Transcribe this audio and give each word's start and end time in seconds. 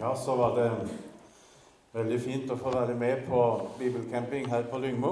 Ja, 0.00 0.16
så 0.16 0.36
var 0.36 0.52
det 0.54 0.68
veldig 1.90 2.16
fint 2.22 2.50
å 2.54 2.56
få 2.60 2.70
være 2.70 2.94
med 2.94 3.24
på 3.26 3.38
bibelcamping 3.80 4.44
her 4.46 4.68
på 4.70 4.78
Lyngmo. 4.78 5.10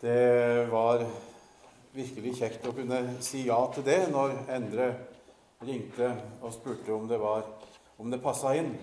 Det 0.00 0.64
var 0.72 1.04
virkelig 1.94 2.32
kjekt 2.40 2.66
å 2.66 2.72
kunne 2.74 2.98
si 3.22 3.44
ja 3.46 3.60
til 3.70 3.86
det 3.86 4.00
når 4.10 4.34
Endre 4.56 4.88
ringte 5.62 6.08
og 6.40 6.56
spurte 6.56 6.90
om 6.96 7.06
det, 7.06 7.20
var, 7.22 7.46
om 8.02 8.10
det 8.10 8.18
passa 8.24 8.56
inn. 8.58 8.74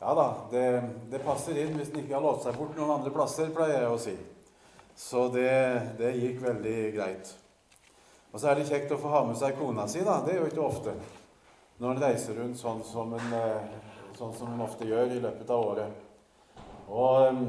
Ja 0.00 0.16
da, 0.18 0.26
det, 0.50 0.66
det 1.14 1.22
passer 1.22 1.62
inn 1.62 1.78
hvis 1.78 1.94
en 1.94 2.02
ikke 2.02 2.16
har 2.16 2.26
låst 2.26 2.48
seg 2.48 2.58
bort 2.58 2.74
noen 2.74 2.96
andre 2.96 3.14
plasser, 3.14 3.54
pleier 3.54 3.84
jeg 3.84 3.94
å 3.94 4.02
si. 4.08 4.16
Så 4.98 5.28
det, 5.30 5.54
det 6.02 6.16
gikk 6.18 6.42
veldig 6.48 6.76
greit. 6.98 7.30
Og 8.34 8.42
så 8.42 8.50
er 8.50 8.58
det 8.58 8.66
kjekt 8.74 8.90
å 8.90 8.98
få 8.98 9.14
ha 9.14 9.22
med 9.30 9.38
seg 9.38 9.54
kona 9.62 9.86
si, 9.86 10.02
da. 10.02 10.18
Det 10.26 10.34
er 10.34 10.42
jo 10.42 10.50
ikke 10.50 10.66
ofte 10.66 10.98
når 11.80 11.94
en 11.94 12.02
reiser 12.02 12.36
rundt 12.36 12.58
sånn 12.60 12.82
som 12.84 13.14
en, 13.16 13.32
eh, 13.32 13.68
sånn 14.18 14.34
som 14.36 14.52
en 14.52 14.60
ofte 14.60 14.84
gjør 14.84 15.14
i 15.14 15.20
løpet 15.22 15.50
av 15.50 15.62
året. 15.64 16.02
Og 16.90 17.28
um, 17.30 17.44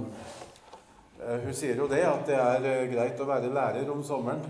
hun 1.19 1.55
sier 1.57 1.75
jo 1.75 1.87
det, 1.91 2.03
at 2.07 2.23
det 2.29 2.37
er 2.39 2.87
greit 2.91 3.19
å 3.19 3.27
være 3.27 3.51
lærer 3.51 3.89
om 3.91 4.03
sommeren. 4.05 4.45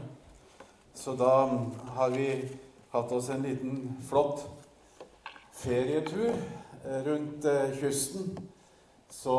Så 0.94 1.16
da 1.18 1.48
har 1.96 2.12
vi 2.14 2.28
hatt 2.92 3.12
oss 3.16 3.30
en 3.34 3.42
liten, 3.42 3.80
flott 4.06 4.44
ferietur 5.56 6.36
rundt 7.08 7.48
kysten. 7.80 8.36
Så 9.10 9.38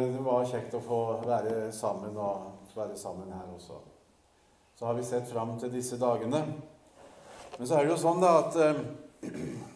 det 0.00 0.22
var 0.24 0.48
kjekt 0.48 0.78
å 0.78 0.82
få 0.82 1.00
være 1.26 1.68
sammen 1.74 2.16
og 2.16 2.72
være 2.74 2.96
sammen 2.98 3.34
her 3.34 3.50
også. 3.54 3.82
Så 4.78 4.86
har 4.86 4.96
vi 4.98 5.06
sett 5.06 5.28
fram 5.30 5.58
til 5.58 5.74
disse 5.74 5.98
dagene. 6.00 6.40
Men 7.58 7.68
så 7.68 7.76
er 7.76 7.84
det 7.84 7.94
jo 7.94 8.00
sånn 8.02 8.22
da 8.22 8.32
at 8.40 8.58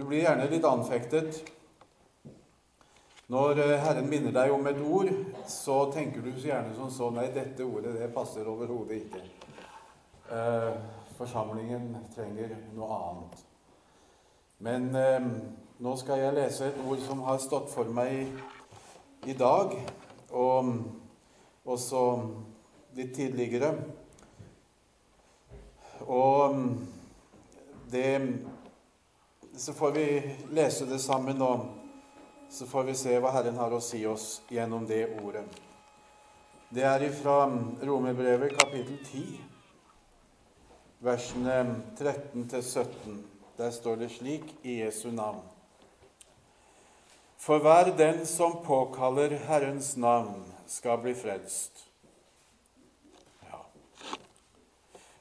du 0.00 0.06
blir 0.08 0.22
gjerne 0.22 0.46
litt 0.48 0.64
anfektet. 0.64 1.42
Når 3.28 3.58
eh, 3.60 3.74
Herren 3.82 4.06
minner 4.08 4.32
deg 4.32 4.52
om 4.54 4.64
et 4.70 4.78
ord, 4.80 5.10
så 5.44 5.74
tenker 5.92 6.24
du 6.24 6.30
så 6.32 6.48
gjerne 6.48 6.72
som 6.72 6.88
så 6.94 7.10
Nei, 7.12 7.26
dette 7.34 7.66
ordet 7.66 7.92
det 7.98 8.06
passer 8.14 8.48
overhodet 8.48 9.02
ikke. 9.02 9.20
Eh, 10.32 10.70
forsamlingen 11.18 11.90
trenger 12.14 12.54
noe 12.78 12.96
annet. 12.96 13.42
Men 14.64 14.88
eh, 14.96 15.26
nå 15.84 15.92
skal 16.00 16.22
jeg 16.22 16.36
lese 16.38 16.70
et 16.70 16.78
ord 16.80 17.02
som 17.04 17.20
har 17.26 17.42
stått 17.44 17.68
for 17.68 17.92
meg 17.92 18.32
i 19.28 19.36
dag, 19.36 19.74
og 20.32 20.70
også 21.68 22.06
litt 22.96 23.12
tidligere. 23.18 23.74
Og 26.08 26.56
det 27.92 28.08
så 29.60 29.72
får 29.72 29.90
vi 29.90 30.36
lese 30.50 30.84
det 30.84 30.98
sammen, 30.98 31.42
og 31.42 31.66
så 32.50 32.66
får 32.66 32.84
vi 32.84 32.94
se 32.96 33.16
hva 33.20 33.28
Herren 33.34 33.58
har 33.60 33.74
å 33.76 33.80
si 33.84 33.98
oss 34.08 34.38
gjennom 34.48 34.86
det 34.88 35.02
ordet. 35.20 35.44
Det 36.72 36.86
er 36.88 37.04
ifra 37.04 37.42
Romerbrevet 37.84 38.54
kapittel 38.56 38.96
10, 39.04 39.34
versene 41.04 41.58
13-17. 41.98 43.20
Der 43.60 43.76
står 43.76 44.00
det 44.00 44.08
slik 44.14 44.48
i 44.62 44.78
Jesu 44.78 45.10
navn. 45.12 45.44
For 47.36 47.60
hver 47.60 47.92
den 48.00 48.24
som 48.24 48.62
påkaller 48.64 49.36
Herrens 49.44 49.92
navn, 50.00 50.40
skal 50.66 51.04
bli 51.04 51.12
frelst. 51.12 51.89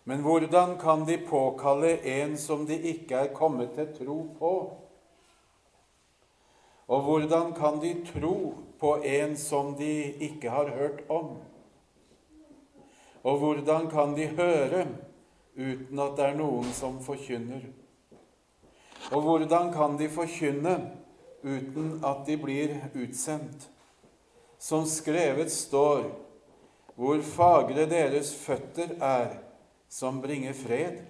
Men 0.10 0.24
hvordan 0.26 0.78
kan 0.82 1.06
de 1.06 1.18
påkalle 1.18 1.98
en 1.98 2.38
som 2.38 2.64
de 2.66 2.74
ikke 2.92 3.14
er 3.16 3.34
kommet 3.34 3.76
til 3.78 3.92
tro 3.94 4.16
på? 4.40 4.54
Og 6.90 7.02
hvordan 7.06 7.52
kan 7.54 7.76
de 7.84 7.92
tro 8.08 8.54
på 8.82 8.94
en 9.06 9.36
som 9.38 9.76
de 9.78 9.92
ikke 10.18 10.50
har 10.50 10.72
hørt 10.74 11.04
om? 11.14 11.36
Og 13.24 13.38
hvordan 13.38 13.86
kan 13.92 14.16
de 14.18 14.26
høre 14.28 14.88
uten 15.54 16.02
at 16.02 16.16
det 16.18 16.26
er 16.26 16.40
noen 16.40 16.72
som 16.74 16.98
forkynner? 17.06 17.68
Og 19.12 19.22
hvordan 19.28 19.70
kan 19.76 20.00
de 20.00 20.08
forkynne 20.10 20.74
uten 21.44 21.92
at 22.02 22.24
de 22.26 22.40
blir 22.42 22.74
utsendt? 22.96 23.70
Som 24.58 24.90
skrevet 24.90 25.54
står, 25.54 26.10
hvor 26.96 27.22
fagre 27.22 27.86
deres 27.86 28.34
føtter 28.36 28.98
er, 28.98 29.38
som 29.90 30.22
bringer 30.22 30.54
fred, 30.54 31.02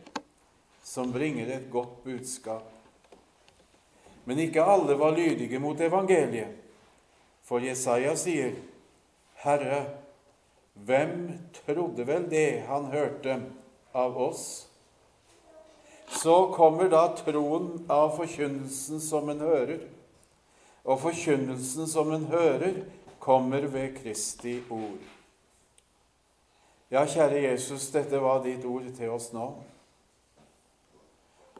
som 0.84 1.12
bringer 1.12 1.48
et 1.48 1.72
godt 1.72 2.04
budskap. 2.04 2.72
Men 4.24 4.40
ikke 4.40 4.64
alle 4.64 4.96
var 4.96 5.12
lydige 5.18 5.60
mot 5.60 5.80
evangeliet, 5.82 6.56
for 7.44 7.64
Jesaja 7.66 8.14
sier, 8.18 8.54
Herre, 9.42 9.84
hvem 10.74 11.34
trodde 11.66 12.06
vel 12.08 12.28
det 12.30 12.64
han 12.70 12.86
hørte 12.94 13.40
av 13.94 14.18
oss? 14.22 14.44
Så 16.10 16.36
kommer 16.54 16.90
da 16.90 17.04
troen 17.18 17.86
av 17.90 18.16
forkynnelsen 18.18 19.02
som 19.04 19.30
en 19.34 19.44
hører, 19.44 19.86
og 20.86 21.02
forkynnelsen 21.04 21.90
som 21.90 22.14
en 22.16 22.30
hører, 22.32 22.84
kommer 23.20 23.66
ved 23.68 23.98
Kristi 24.00 24.62
ord. 24.72 25.19
Ja, 26.90 27.04
kjære 27.06 27.44
Jesus, 27.44 27.92
dette 27.94 28.18
var 28.18 28.40
ditt 28.42 28.64
ord 28.66 28.88
til 28.98 29.12
oss 29.14 29.28
nå. 29.30 29.44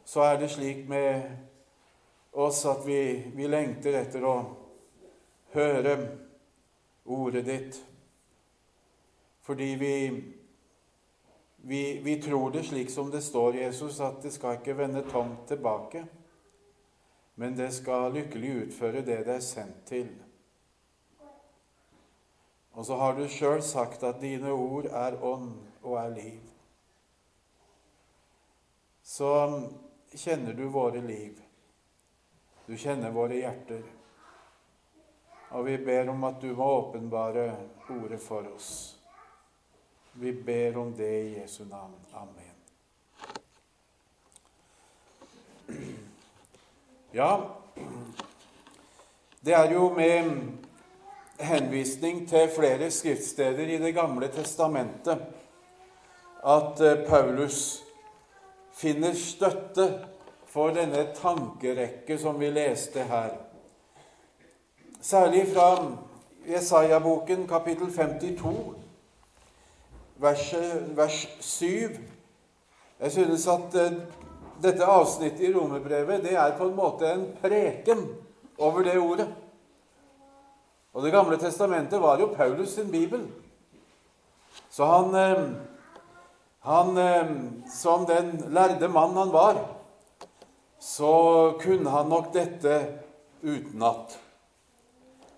Så 0.02 0.24
er 0.26 0.40
det 0.40 0.48
slik 0.50 0.88
med 0.90 1.22
oss 2.32 2.64
at 2.66 2.82
vi, 2.82 3.30
vi 3.36 3.46
lengter 3.46 3.94
etter 4.00 4.24
å 4.26 4.32
høre 5.54 5.92
ordet 7.06 7.44
ditt. 7.46 7.78
Fordi 9.46 9.68
vi, 9.78 9.94
vi, 11.62 11.82
vi 12.02 12.16
tror 12.22 12.50
det 12.50 12.64
slik 12.66 12.90
som 12.90 13.12
det 13.14 13.22
står, 13.22 13.60
Jesus, 13.62 14.00
at 14.02 14.18
det 14.22 14.32
skal 14.34 14.58
ikke 14.58 14.74
vende 14.82 15.04
tomt 15.12 15.46
tilbake, 15.46 16.02
men 17.38 17.54
det 17.54 17.70
skal 17.78 18.10
lykkelig 18.18 18.56
utføre 18.64 19.06
det 19.06 19.22
det 19.30 19.38
er 19.38 19.46
sendt 19.46 19.86
til. 19.92 20.10
Og 22.72 22.86
så 22.86 22.96
har 22.96 23.16
du 23.18 23.24
sjøl 23.28 23.62
sagt 23.62 24.02
at 24.06 24.20
dine 24.22 24.52
ord 24.52 24.86
er 24.86 25.18
ånd 25.24 25.52
og 25.82 25.96
er 25.98 26.14
liv. 26.14 26.42
Så 29.02 29.30
kjenner 30.14 30.54
du 30.54 30.68
våre 30.70 31.02
liv. 31.02 31.40
Du 32.66 32.76
kjenner 32.78 33.10
våre 33.10 33.40
hjerter. 33.40 33.82
Og 35.50 35.66
vi 35.66 35.76
ber 35.82 36.12
om 36.12 36.24
at 36.24 36.38
du 36.40 36.52
må 36.54 36.68
åpenbare 36.76 37.48
ordet 37.90 38.20
for 38.22 38.46
oss. 38.54 38.70
Vi 40.12 40.32
ber 40.32 40.78
om 40.78 40.94
det 40.94 41.10
i 41.10 41.38
Jesu 41.40 41.64
navn. 41.64 41.98
Amen. 42.12 42.46
Ja, 47.12 47.50
det 49.40 49.54
er 49.54 49.72
jo 49.72 49.88
med 49.94 50.59
henvisning 51.40 52.28
til 52.28 52.48
flere 52.56 52.90
skriftsteder 52.90 53.68
i 53.74 53.78
Det 53.78 53.94
gamle 53.94 54.28
testamentet 54.28 55.18
at 56.46 56.80
eh, 56.80 57.06
Paulus 57.08 57.82
finner 58.72 59.12
støtte 59.14 59.86
for 60.50 60.72
denne 60.74 61.06
tankerekke 61.14 62.18
som 62.18 62.40
vi 62.40 62.50
leste 62.50 63.04
her. 63.06 63.34
Særlig 65.00 65.46
fra 65.54 65.68
Jesaja-boken 66.48 67.46
kapittel 67.48 67.92
52, 67.92 68.74
vers, 70.16 70.54
vers 70.96 71.28
7. 71.40 72.00
Jeg 73.00 73.12
synes 73.12 73.46
at 73.48 73.74
eh, 73.74 74.00
dette 74.62 74.84
avsnittet 74.84 75.48
i 75.48 75.54
romerbrevet 75.54 76.24
det 76.24 76.34
er 76.36 76.56
på 76.58 76.68
en 76.68 76.76
måte 76.76 77.12
en 77.12 77.28
preken 77.42 78.04
over 78.58 78.82
det 78.84 78.98
ordet. 78.98 79.28
Og 80.92 81.02
Det 81.02 81.12
gamle 81.12 81.38
testamentet 81.38 82.00
var 82.02 82.18
jo 82.18 82.32
Paulus 82.34 82.74
sin 82.74 82.90
bibel. 82.90 83.28
Så 84.70 84.84
han, 84.84 85.14
eh, 85.14 85.44
han 86.60 86.98
eh, 86.98 87.30
Som 87.70 88.06
den 88.06 88.44
lærde 88.48 88.88
mann 88.88 89.16
han 89.16 89.32
var, 89.32 89.66
så 90.78 91.54
kunne 91.60 91.90
han 91.90 92.08
nok 92.08 92.32
dette 92.34 92.98
utenat. 93.42 94.18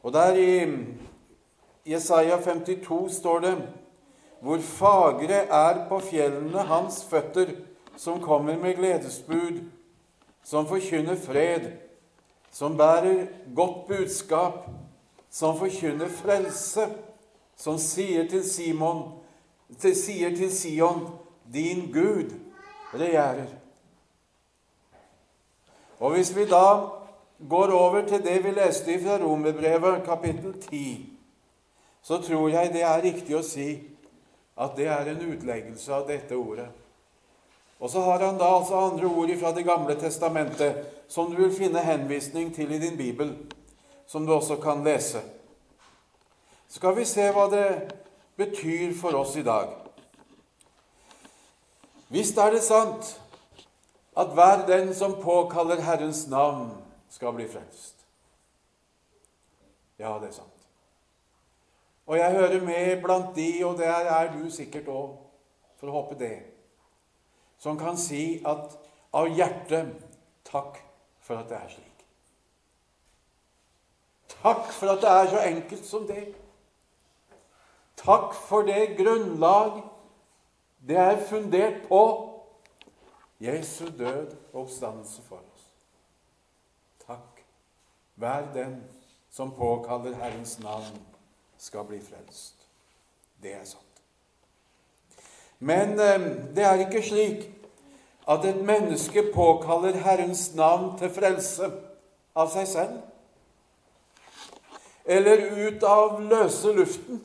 Og 0.02 0.12
der 0.12 0.34
i 0.34 0.86
Jesaja 1.86 2.38
52 2.42 3.12
står 3.12 3.40
det 3.40 3.56
hvor 4.42 4.58
fagre 4.58 5.44
er 5.54 5.84
på 5.88 6.00
fjellene 6.02 6.64
hans 6.66 7.04
føtter, 7.06 7.52
som 7.96 8.18
kommer 8.20 8.56
med 8.58 8.74
gledesbud, 8.74 9.60
som 10.42 10.66
forkynner 10.66 11.14
fred, 11.16 11.68
som 12.50 12.74
bærer 12.76 13.28
godt 13.54 13.86
budskap, 13.88 14.66
som 15.32 15.56
forkynner 15.58 16.12
frelse, 16.12 16.86
som 17.56 17.78
sier 17.80 18.28
til 18.28 18.44
Simon, 18.44 19.04
til, 19.80 19.94
sier 19.96 20.34
til 20.36 20.52
Sion, 20.52 21.06
din 21.52 21.86
Gud 21.92 22.34
regjerer. 22.92 23.48
Og 26.02 26.16
hvis 26.16 26.34
vi 26.36 26.44
da 26.50 26.66
går 27.48 27.72
over 27.72 28.04
til 28.08 28.24
det 28.24 28.44
vi 28.44 28.50
leste 28.50 28.98
fra 29.00 29.16
Romerbrevet, 29.22 30.04
kapittel 30.04 30.52
10, 30.60 31.08
så 32.02 32.18
tror 32.18 32.48
jeg 32.48 32.72
det 32.74 32.82
er 32.82 33.02
riktig 33.02 33.36
å 33.38 33.44
si 33.46 33.70
at 34.58 34.76
det 34.76 34.88
er 34.90 35.08
en 35.14 35.24
utleggelse 35.32 35.94
av 35.94 36.04
dette 36.10 36.36
ordet. 36.36 36.68
Og 37.80 37.90
så 37.90 38.02
har 38.04 38.20
han 38.22 38.38
da 38.38 38.50
altså 38.58 38.78
andre 38.78 39.06
ord 39.06 39.30
fra 39.40 39.52
Det 39.54 39.64
gamle 39.64 39.94
testamentet 39.98 40.84
som 41.08 41.30
du 41.30 41.40
vil 41.40 41.54
finne 41.54 41.80
henvisning 41.82 42.52
til 42.54 42.72
i 42.72 42.78
din 42.78 42.96
bibel, 42.96 43.32
som 44.06 44.26
du 44.26 44.32
også 44.34 44.56
kan 44.62 44.84
lese. 44.84 45.22
Skal 46.68 46.96
vi 46.96 47.04
se 47.04 47.28
hva 47.32 47.48
det 47.52 47.66
betyr 48.36 48.94
for 48.96 49.14
oss 49.16 49.36
i 49.36 49.44
dag. 49.46 49.68
Visst 52.12 52.38
er 52.38 52.52
det 52.52 52.62
sant 52.64 53.18
at 54.16 54.32
hver 54.36 54.66
den 54.68 54.94
som 54.94 55.16
påkaller 55.22 55.80
Herrens 55.80 56.26
navn, 56.28 56.70
skal 57.12 57.32
bli 57.36 57.44
frelst. 57.48 58.06
Ja, 59.98 60.16
det 60.20 60.28
er 60.28 60.32
sant. 60.32 60.48
Og 62.06 62.16
jeg 62.16 62.32
hører 62.32 62.64
med 62.64 63.02
blant 63.02 63.36
de, 63.36 63.64
og 63.64 63.78
der 63.78 64.08
er 64.12 64.32
du 64.32 64.50
sikkert 64.50 64.88
òg, 64.88 65.18
for 65.76 65.90
å 65.90 65.96
håpe 66.00 66.16
det, 66.18 66.34
som 67.60 67.78
kan 67.78 68.00
si 68.00 68.40
at 68.48 68.74
av 69.12 69.28
hjertet 69.28 69.92
takk 70.48 70.80
for 71.20 71.36
at 71.36 71.48
det 71.52 71.58
er 71.58 71.72
slik. 71.76 71.91
Takk 74.42 74.72
for 74.72 74.92
at 74.92 75.02
det 75.02 75.10
er 75.10 75.30
så 75.30 75.42
enkelt 75.46 75.86
som 75.86 76.06
det. 76.06 76.34
Takk 77.96 78.34
for 78.34 78.66
det 78.66 78.96
grunnlag 78.98 79.82
det 80.88 80.96
er 80.96 81.26
fundert 81.26 81.88
på 81.88 82.28
Jesu 83.40 83.84
død 83.98 84.36
og 84.52 84.60
oppstandelse 84.60 85.22
for 85.22 85.36
oss. 85.36 85.66
Takk. 87.06 87.44
Vær 88.16 88.52
den 88.54 88.82
som 89.30 89.50
påkaller 89.50 90.14
Herrens 90.14 90.58
navn, 90.58 90.98
skal 91.58 91.84
bli 91.84 92.00
frelst. 92.00 92.54
Det 93.42 93.54
er 93.54 93.64
sant. 93.64 94.02
Men 95.58 96.00
eh, 96.00 96.26
det 96.56 96.64
er 96.64 96.82
ikke 96.82 97.02
slik 97.02 97.46
at 98.28 98.44
et 98.44 98.64
menneske 98.64 99.22
påkaller 99.34 99.96
Herrens 100.02 100.54
navn 100.54 100.98
til 100.98 101.10
frelse 101.10 101.70
av 102.34 102.50
seg 102.50 102.66
selv. 102.66 102.98
Eller 105.04 105.68
ut 105.68 105.82
av 105.82 106.20
løse 106.20 106.72
luften. 106.72 107.22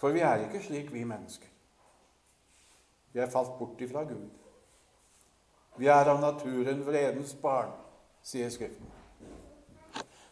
For 0.00 0.12
vi 0.12 0.20
er 0.20 0.46
ikke 0.46 0.62
slik, 0.64 0.92
vi 0.92 1.04
mennesker. 1.04 1.48
Vi 3.12 3.20
er 3.20 3.30
falt 3.30 3.58
bort 3.58 3.80
ifra 3.80 4.02
Gud. 4.08 4.26
Vi 5.76 5.86
er 5.86 6.10
av 6.10 6.20
naturen 6.20 6.82
vredens 6.86 7.34
barn, 7.42 7.70
sier 8.22 8.50
Skriften. 8.50 8.90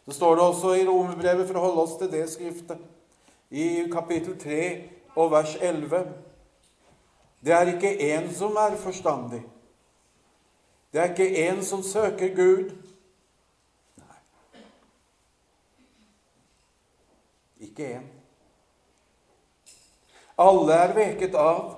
Så 0.05 0.11
står 0.11 0.35
det 0.35 0.43
også 0.43 0.73
i 0.75 0.85
Romerbrevet, 0.87 1.47
for 1.47 1.59
å 1.59 1.63
holde 1.63 1.83
oss 1.85 1.95
til 1.99 2.11
det 2.11 2.25
skriftet, 2.31 2.79
i 3.53 3.85
kapittel 3.91 4.35
3 4.39 4.63
og 5.15 5.31
vers 5.31 5.55
11 5.61 6.07
Det 7.43 7.53
er 7.53 7.69
ikke 7.73 7.91
én 7.99 8.31
som 8.33 8.55
er 8.55 8.75
forstandig. 8.79 9.43
Det 10.93 11.01
er 11.01 11.11
ikke 11.11 11.49
én 11.49 11.61
som 11.63 11.83
søker 11.83 12.35
Gud. 12.35 12.71
Ikke 17.63 17.87
én. 17.97 18.07
Alle 20.37 20.73
er 20.73 20.93
veket 20.97 21.35
av. 21.35 21.75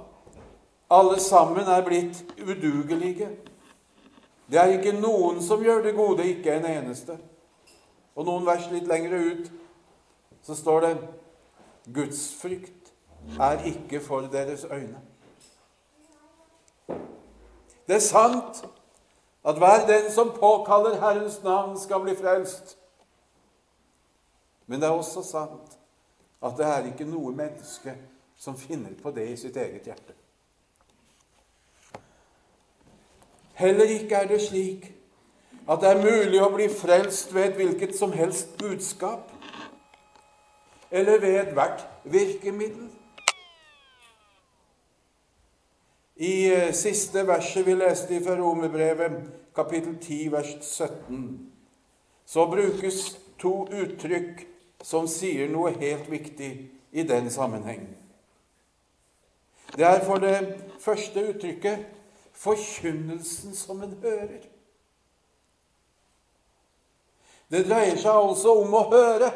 Alle 0.90 1.20
sammen 1.20 1.68
er 1.68 1.84
blitt 1.86 2.24
udugelige. 2.40 3.30
Det 4.52 4.60
er 4.62 4.78
ikke 4.78 4.94
noen 4.98 5.42
som 5.42 5.64
gjør 5.64 5.82
det 5.84 5.96
gode, 5.98 6.26
ikke 6.26 6.54
en 6.54 6.68
eneste. 6.70 7.18
Og 8.16 8.28
noen 8.28 8.46
vers 8.46 8.68
litt 8.72 8.88
lengre 8.88 9.20
ut 9.20 9.52
så 10.46 10.56
står 10.56 10.86
det 10.86 10.94
Gudsfrykt 11.94 12.94
er 13.42 13.66
ikke 13.66 14.00
for 14.02 14.30
deres 14.30 14.66
øyne. 14.70 15.02
Det 17.88 17.96
er 17.96 18.00
sant 18.00 18.66
at 19.46 19.58
hver 19.58 19.86
den 19.88 20.12
som 20.12 20.32
påkaller 20.40 21.00
Herrens 21.00 21.44
navn, 21.44 21.80
skal 21.80 22.02
bli 22.02 22.16
frelst. 22.16 22.78
Men 24.66 24.82
det 24.82 24.88
er 24.88 24.94
også 24.94 25.22
sant 25.24 25.75
at 26.46 26.58
det 26.58 26.66
er 26.66 26.92
ikke 26.92 27.08
noe 27.10 27.34
menneske 27.36 27.96
som 28.38 28.58
finner 28.58 28.94
på 29.02 29.12
det 29.16 29.26
i 29.32 29.38
sitt 29.40 29.58
eget 29.58 29.88
hjerte. 29.88 30.14
Heller 33.56 33.86
ikke 33.86 34.16
er 34.16 34.28
det 34.28 34.42
slik 34.44 34.92
at 35.70 35.82
det 35.82 35.90
er 35.90 36.04
mulig 36.04 36.42
å 36.44 36.52
bli 36.54 36.68
frelst 36.70 37.34
ved 37.34 37.50
et 37.50 37.58
hvilket 37.58 37.96
som 37.98 38.12
helst 38.14 38.58
budskap 38.60 39.32
eller 40.92 41.22
ved 41.24 41.40
ethvert 41.40 41.88
virkemiddel. 42.04 42.90
I 46.16 46.36
eh, 46.48 46.74
siste 46.74 47.26
verset 47.28 47.66
vi 47.68 47.74
leste 47.76 48.22
fra 48.24 48.38
Romerbrevet, 48.40 49.18
kapittel 49.56 49.98
10, 49.98 50.32
vers 50.32 50.54
17, 50.62 51.26
så 52.26 52.46
brukes 52.52 53.00
to 53.40 53.66
uttrykk 53.68 54.46
som 54.86 55.08
sier 55.10 55.50
noe 55.50 55.74
helt 55.80 56.10
viktig 56.12 56.52
i 56.94 57.04
den 57.04 57.30
sammenheng. 57.34 57.88
Det 59.76 59.86
er 59.86 60.04
for 60.06 60.22
det 60.22 60.38
første 60.80 61.24
uttrykket 61.32 61.88
forkynnelsen 62.38 63.56
som 63.56 63.82
en 63.84 63.98
hører. 64.04 64.46
Det 67.50 67.66
dreier 67.66 67.98
seg 67.98 68.14
altså 68.14 68.54
om 68.62 68.74
å 68.78 68.84
høre. 68.94 69.32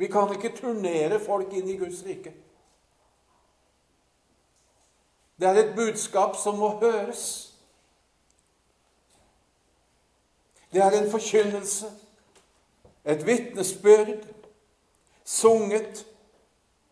Vi 0.00 0.08
kan 0.08 0.32
ikke 0.32 0.54
turnere 0.56 1.20
folk 1.20 1.52
inn 1.52 1.68
i 1.68 1.76
Guds 1.80 2.00
rike. 2.06 2.32
Det 5.40 5.48
er 5.48 5.60
et 5.60 5.76
budskap 5.76 6.36
som 6.40 6.56
må 6.60 6.74
høres. 6.80 7.49
Det 10.72 10.82
er 10.82 10.90
en 10.90 11.10
forkynnelse, 11.10 11.86
et 13.04 13.26
vitnesbyrd, 13.26 14.26
sunget, 15.24 16.06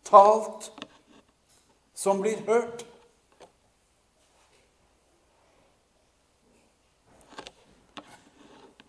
talt, 0.03 0.71
som 1.93 2.21
blir 2.21 2.37
hørt. 2.47 2.85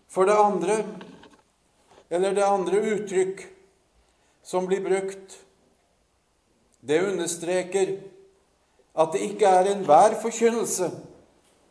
For 0.07 0.27
det 0.27 0.35
andre, 0.35 0.85
eller 2.09 2.33
det 2.33 2.43
andre 2.43 2.81
uttrykk 2.95 3.45
som 4.43 4.67
blir 4.67 4.83
brukt, 4.83 5.37
det 6.81 7.03
understreker 7.11 7.93
at 8.99 9.13
det 9.13 9.21
ikke 9.21 9.45
er 9.45 9.69
enhver 9.71 10.17
forkynnelse 10.21 10.91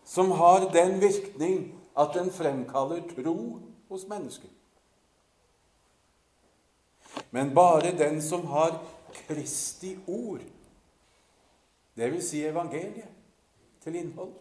som 0.04 0.30
har 0.30 0.70
den 0.72 1.00
virkning 1.00 1.79
at 2.00 2.16
den 2.16 2.30
fremkaller 2.32 3.02
tro 3.14 3.36
hos 3.90 4.06
mennesker. 4.08 4.48
Men 7.30 7.54
bare 7.54 7.92
den 7.98 8.22
som 8.22 8.46
har 8.46 8.78
Kristi 9.26 9.96
ord 10.06 10.46
vil 12.00 12.22
si 12.24 12.44
evangeliet 12.46 13.10
til 13.84 13.96
innhold. 14.00 14.32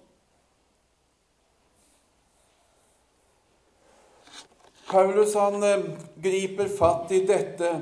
Paulus 4.90 5.36
han 5.38 5.64
eh, 5.64 5.84
griper 6.18 6.70
fatt 6.72 7.12
i 7.14 7.20
dette 7.28 7.74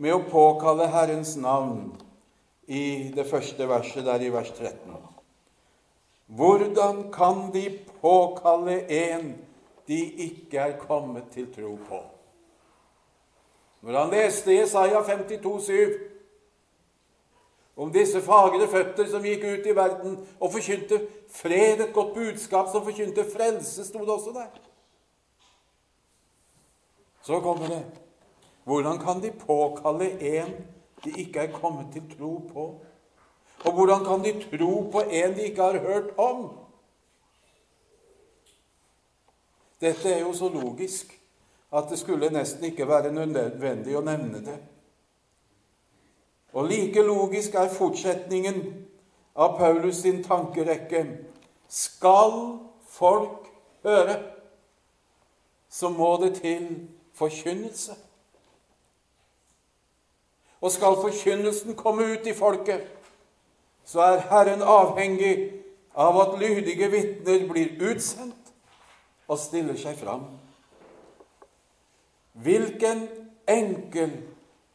med 0.00 0.14
å 0.14 0.22
påkalle 0.30 0.86
Herrens 0.88 1.34
navn 1.36 1.90
i 2.70 3.10
det 3.12 3.26
første 3.28 3.66
verset 3.68 4.06
der 4.06 4.24
i 4.24 4.30
vers 4.32 4.52
13. 4.56 5.09
Hvordan 6.30 7.08
kan 7.12 7.50
de 7.54 7.78
påkalle 8.00 8.84
en 8.86 9.32
de 9.88 9.98
ikke 10.10 10.58
er 10.58 10.78
kommet 10.78 11.24
til 11.34 11.48
tro 11.54 11.74
på? 11.88 11.98
Når 13.80 13.98
han 13.98 14.10
leste 14.14 14.54
Jesaja 14.54 15.02
52, 15.02 15.64
7, 15.64 15.74
om 17.76 17.92
disse 17.92 18.20
fagre 18.22 18.66
føtter 18.68 19.08
som 19.08 19.24
gikk 19.24 19.46
ut 19.46 19.66
i 19.66 19.74
verden 19.74 20.18
og 20.36 20.52
forkynte 20.52 21.00
fred, 21.32 21.80
et 21.80 21.94
godt 21.96 22.12
budskap 22.14 22.68
som 22.68 22.84
forkynte 22.84 23.24
frelse, 23.32 23.86
sto 23.88 24.04
det 24.04 24.14
også 24.14 24.34
der. 24.36 24.52
Så 27.22 27.40
kommer 27.40 27.66
det 27.66 27.84
Hvordan 28.64 28.98
kan 28.98 29.22
de 29.22 29.32
påkalle 29.32 30.10
en 30.20 30.52
de 31.04 31.10
ikke 31.10 31.40
er 31.40 31.52
kommet 31.52 31.86
til 31.92 32.04
tro 32.18 32.34
på? 32.52 32.66
Og 33.64 33.72
hvordan 33.72 34.04
kan 34.04 34.24
de 34.24 34.32
tro 34.40 34.90
på 34.92 35.00
en 35.00 35.36
de 35.36 35.42
ikke 35.42 35.62
har 35.62 35.78
hørt 35.78 36.10
om? 36.18 36.48
Dette 39.80 40.12
er 40.12 40.20
jo 40.20 40.32
så 40.32 40.48
logisk 40.48 41.20
at 41.72 41.86
det 41.90 41.98
skulle 41.98 42.30
nesten 42.30 42.64
ikke 42.64 42.88
være 42.88 43.12
nødvendig 43.12 43.96
å 43.96 44.04
nevne 44.04 44.42
det. 44.44 44.58
Og 46.52 46.66
like 46.66 47.02
logisk 47.02 47.54
er 47.54 47.70
fortsetningen 47.70 48.62
av 49.36 49.56
Paulus 49.58 50.02
sin 50.02 50.24
tankerekke 50.24 51.06
Skal 51.70 52.58
folk 52.90 53.46
høre, 53.84 54.16
så 55.68 55.88
må 55.88 56.16
det 56.22 56.34
til 56.40 56.88
forkynnelse. 57.14 57.94
Og 60.60 60.72
skal 60.72 60.98
forkynnelsen 60.98 61.76
komme 61.78 62.08
ut 62.12 62.26
i 62.26 62.34
folket, 62.34 62.82
så 63.90 64.00
er 64.00 64.20
Herren 64.30 64.62
avhengig 64.62 65.34
av 65.98 66.18
at 66.22 66.36
lydige 66.38 66.86
vitner 66.92 67.46
blir 67.50 67.80
utsendt 67.90 68.52
og 69.26 69.38
stiller 69.42 69.78
seg 69.78 69.96
fram. 69.98 70.28
Hvilken 72.38 73.02
enkel 73.50 74.12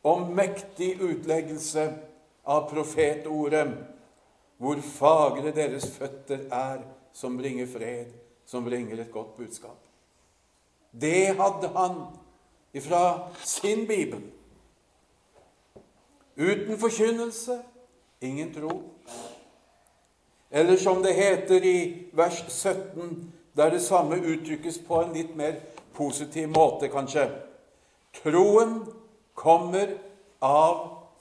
og 0.05 0.27
mektig 0.35 0.97
utleggelse 0.99 1.85
av 2.43 2.67
profetordet, 2.69 3.69
hvor 4.59 4.81
fagre 4.83 5.53
deres 5.55 5.87
føtter 5.95 6.47
er, 6.51 6.83
som 7.15 7.37
bringer 7.39 7.69
fred, 7.71 8.11
som 8.45 8.67
bringer 8.67 8.99
et 8.99 9.13
godt 9.13 9.37
budskap. 9.37 9.79
Det 10.91 11.31
hadde 11.39 11.71
han 11.75 11.95
ifra 12.75 13.31
sin 13.43 13.87
bibel. 13.87 14.27
Uten 16.35 16.75
forkynnelse 16.79 17.61
ingen 18.21 18.53
tro. 18.53 18.94
Eller 20.55 20.77
som 20.79 21.01
det 21.03 21.13
heter 21.13 21.65
i 21.67 21.77
vers 22.15 22.37
17, 22.47 23.33
der 23.57 23.69
det 23.69 23.81
samme 23.83 24.15
uttrykkes 24.15 24.77
på 24.87 25.01
en 25.01 25.11
litt 25.11 25.33
mer 25.35 25.57
positiv 25.93 26.47
måte, 26.47 26.87
kanskje. 26.87 27.25
Troen 28.15 28.77
kommer 29.35 29.97
av 30.39 30.77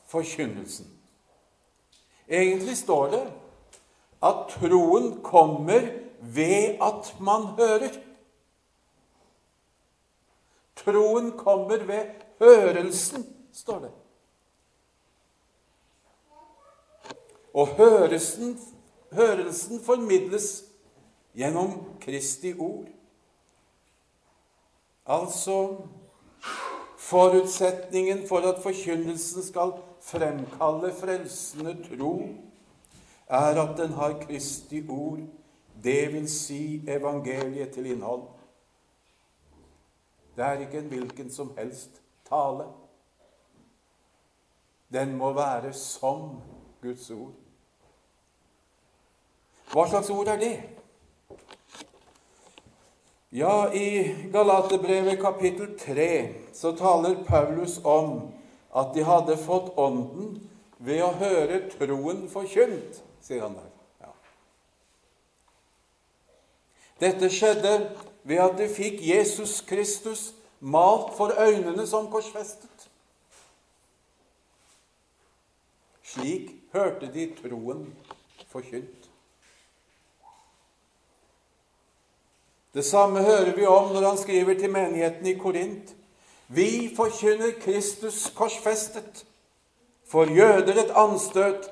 forkynnelsen. 0.07 0.87
Egentlig 2.29 2.76
står 2.79 3.11
det 3.11 3.25
at 4.23 4.55
troen 4.55 5.09
kommer 5.26 5.88
ved 6.21 6.79
at 6.83 7.11
man 7.19 7.49
hører. 7.59 7.99
Troen 10.76 11.33
kommer 11.38 11.83
ved 11.91 12.07
hørelsen, 12.38 13.26
står 13.53 13.79
det. 13.79 13.91
Og 17.55 17.67
hørelsen, 17.67 18.59
hørelsen 19.14 19.80
formidles 19.85 20.64
gjennom 21.35 21.78
Kristi 22.00 22.54
ord. 22.59 22.88
Altså 25.06 25.59
Forutsetningen 27.04 28.28
for 28.28 28.38
at 28.49 28.62
forkynnelsen 28.62 29.42
skal 29.44 29.75
fremkalle 30.00 30.92
frelsende 30.97 31.75
tro, 31.85 32.14
er 33.28 33.61
at 33.61 33.76
den 33.78 33.92
har 33.92 34.16
Kristi 34.23 34.80
ord, 34.88 35.21
vil 35.83 36.28
si 36.30 36.80
evangeliet 36.88 37.71
til 37.71 37.87
innhold. 37.87 38.23
Det 40.37 40.44
er 40.44 40.64
ikke 40.64 40.78
en 40.78 40.88
hvilken 40.88 41.30
som 41.30 41.52
helst 41.59 42.00
tale. 42.28 42.64
Den 44.92 45.16
må 45.16 45.33
være 45.33 45.73
som 45.73 46.40
Guds 46.83 47.11
ord. 47.11 47.43
Hva 49.73 49.87
slags 49.88 50.11
ord 50.11 50.28
er 50.28 50.40
det? 50.40 50.54
Ja, 53.35 53.73
i 53.75 54.14
Galaterbrevet 54.33 55.18
kapittel 55.18 55.78
3 55.78 56.35
så 56.54 56.71
taler 56.76 57.25
Paulus 57.26 57.80
om 57.85 58.30
at 58.75 58.94
de 58.94 59.02
hadde 59.04 59.37
fått 59.38 59.73
Ånden 59.78 60.37
ved 60.78 61.02
å 61.02 61.11
høre 61.18 61.64
troen 61.73 62.28
forkynt, 62.30 63.00
sier 63.23 63.42
han 63.42 63.56
der. 63.59 63.71
Ja. 64.04 64.12
Dette 67.02 67.30
skjedde 67.33 67.75
ved 68.23 68.42
at 68.44 68.59
de 68.59 68.68
fikk 68.71 69.02
Jesus 69.02 69.61
Kristus 69.66 70.28
malt 70.61 71.16
for 71.16 71.35
øynene 71.35 71.87
som 71.90 72.06
korsfestet. 72.12 72.87
Slik 76.06 76.52
hørte 76.73 77.11
de 77.11 77.26
troen 77.40 77.88
forkynt. 78.52 79.03
Det 82.75 82.85
samme 82.85 83.23
hører 83.23 83.54
vi 83.54 83.66
om 83.66 83.93
når 83.95 84.09
han 84.09 84.19
skriver 84.19 84.59
til 84.59 84.73
menigheten 84.73 85.26
i 85.26 85.37
Korint. 85.38 85.95
Vi 86.49 86.90
forkynner 86.97 87.54
Kristus 87.61 88.33
korsfestet, 88.35 89.25
for 90.07 90.26
jøder 90.26 90.83
et 90.83 90.90
anstøt 90.95 91.71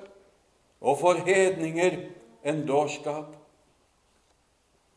og 0.81 0.99
for 0.99 1.19
hedninger 1.27 1.99
en 2.45 2.63
dårskap. 2.67 3.35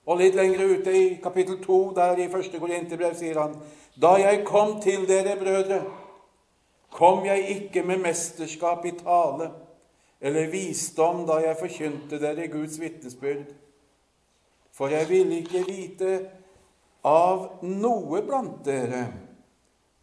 Og 0.06 0.22
litt 0.22 0.38
lenger 0.38 0.62
ute 0.78 0.94
i 0.94 1.06
kapittel 1.24 1.58
2, 1.64 1.80
der 1.98 2.22
i 2.22 2.30
første 2.30 2.62
Korinterbrev, 2.62 3.18
sier 3.18 3.42
han 3.42 3.58
Da 4.02 4.16
jeg 4.22 4.44
kom 4.46 4.78
til 4.82 5.08
dere, 5.10 5.38
brødre, 5.40 5.82
kom 6.92 7.26
jeg 7.26 7.50
ikke 7.50 7.84
med 7.84 7.98
mesterskap 8.06 8.86
i 8.86 8.94
tale 9.02 9.52
eller 10.22 10.48
visdom 10.52 11.26
da 11.28 11.42
jeg 11.44 11.58
forkynte 11.60 12.20
dere 12.22 12.48
Guds 12.48 12.80
vitnesbyrd 12.80 13.65
for 14.75 14.91
jeg 14.91 15.08
ville 15.10 15.39
ikke 15.39 15.63
vite 15.67 16.15
av 17.08 17.62
noe 17.63 18.20
blant 18.25 18.60
dere 18.65 19.05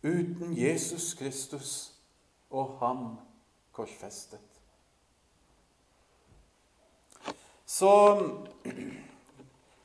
uten 0.02 0.54
Jesus 0.56 1.12
Kristus 1.18 1.74
og 2.50 2.78
ham 2.80 3.04
korsfestet. 3.76 4.40
Så 7.66 7.92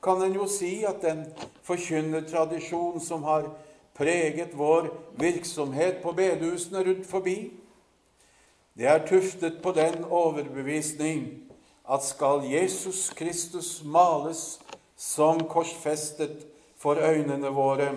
kan 0.04 0.24
en 0.24 0.36
jo 0.36 0.48
si 0.52 0.84
at 0.88 1.02
den 1.04 1.24
forkynnertradisjonen 1.68 3.04
som 3.04 3.24
har 3.28 3.50
preget 3.98 4.56
vår 4.58 4.90
virksomhet 5.20 6.02
på 6.04 6.12
bedehusene 6.16 6.84
rundt 6.86 7.08
forbi, 7.08 7.38
det 8.78 8.88
er 8.88 9.08
tuftet 9.08 9.60
på 9.64 9.72
den 9.72 10.04
overbevisning 10.04 11.48
at 11.90 12.04
skal 12.04 12.44
Jesus 12.46 13.10
Kristus 13.10 13.82
males 13.84 14.60
som 14.98 15.44
korsfestet 15.50 16.48
for 16.78 16.98
øynene 16.98 17.50
våre, 17.54 17.92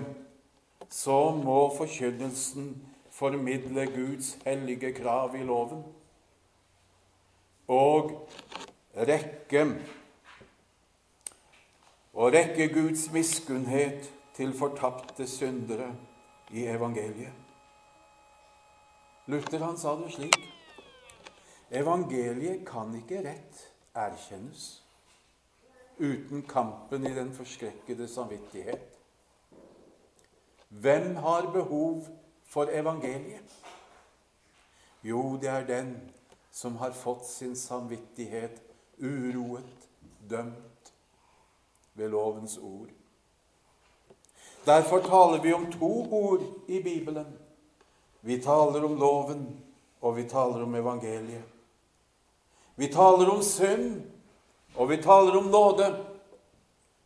så 0.90 1.30
må 1.32 1.70
forkynnelsen 1.76 2.74
formidle 3.10 3.86
Guds 3.86 4.38
hellige 4.44 4.92
krav 4.92 5.34
i 5.36 5.42
loven 5.44 5.82
og 7.70 8.10
rekke 8.96 9.64
og 12.12 12.32
rekke 12.34 12.68
Guds 12.74 13.06
miskunnhet 13.12 14.10
til 14.34 14.52
fortapte 14.58 15.26
syndere 15.28 15.94
i 16.50 16.66
evangeliet. 16.66 17.32
Luther 19.26 19.64
han 19.64 19.78
sa 19.78 19.94
det 19.96 20.12
slik 20.12 20.40
Evangeliet 21.70 22.64
kan 22.66 22.90
ikke 22.98 23.22
rett 23.22 23.60
erkjennes 23.94 24.79
uten 26.00 26.42
kampen 26.42 27.06
i 27.06 27.14
den 27.14 27.32
forskrekkede 27.36 28.08
samvittighet. 28.08 28.98
Hvem 30.68 31.16
har 31.16 31.50
behov 31.52 32.06
for 32.44 32.70
evangeliet? 32.72 33.56
Jo, 35.02 35.36
det 35.40 35.48
er 35.48 35.66
den 35.66 35.94
som 36.50 36.76
har 36.76 36.90
fått 36.90 37.26
sin 37.26 37.56
samvittighet 37.56 38.62
uroet, 38.98 39.88
dømt 40.30 40.92
ved 41.94 42.08
lovens 42.08 42.58
ord. 42.58 42.88
Derfor 44.64 45.00
taler 45.00 45.42
vi 45.42 45.52
om 45.52 45.72
to 45.72 45.92
ord 46.12 46.42
i 46.68 46.82
Bibelen. 46.82 47.26
Vi 48.20 48.42
taler 48.42 48.84
om 48.84 48.98
loven, 49.00 49.60
og 50.00 50.16
vi 50.16 50.28
taler 50.28 50.62
om 50.62 50.74
evangeliet. 50.74 51.44
Vi 52.76 52.88
taler 52.92 53.30
om 53.30 53.42
synd, 53.42 54.02
og 54.76 54.88
vi 54.90 55.00
taler 55.02 55.38
om 55.38 55.50
nåde 55.50 55.90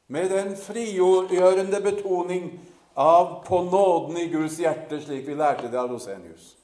med 0.06 0.30
den 0.30 0.56
frigjørende 0.56 1.80
betoning 1.80 2.60
av 2.94 3.44
'på 3.44 3.62
nåden 3.62 4.16
i 4.16 4.28
Guds 4.28 4.58
hjerte', 4.58 5.00
slik 5.00 5.26
vi 5.26 5.34
lærte 5.34 5.70
det 5.70 5.78
av 5.78 5.90
Rosenius. 5.90 6.56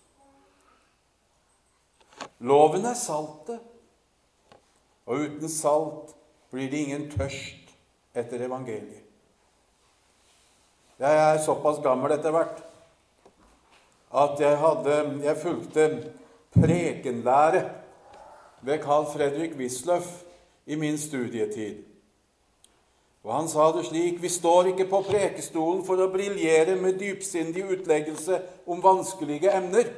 Loven 2.38 2.84
er 2.84 2.94
saltet, 2.94 3.60
og 5.06 5.18
uten 5.18 5.48
salt 5.48 6.14
blir 6.50 6.70
det 6.70 6.76
ingen 6.76 7.10
tørst 7.10 7.74
etter 8.14 8.44
evangeliet. 8.46 9.04
Jeg 11.00 11.16
er 11.16 11.38
såpass 11.38 11.80
gammel 11.82 12.12
etter 12.12 12.30
hvert 12.30 12.62
at 14.10 14.40
jeg, 14.40 14.56
hadde, 14.58 14.96
jeg 15.22 15.36
fulgte 15.36 15.84
prekenlære 16.52 17.62
ved 18.60 18.82
Carl 18.82 19.06
Fredrik 19.12 19.54
Wisløff 19.56 20.29
i 20.70 20.76
min 20.78 20.98
studietid. 20.98 21.82
Og 23.22 23.34
Han 23.34 23.48
sa 23.48 23.72
det 23.72 23.86
slik.: 23.86 24.22
Vi 24.22 24.28
står 24.28 24.70
ikke 24.72 24.86
på 24.88 25.02
prekestolen 25.08 25.82
for 25.84 26.00
å 26.00 26.08
briljere 26.12 26.76
med 26.80 27.00
dypsindig 27.00 27.66
utleggelse 27.74 28.40
om 28.66 28.80
vanskelige 28.82 29.52
emner, 29.52 29.90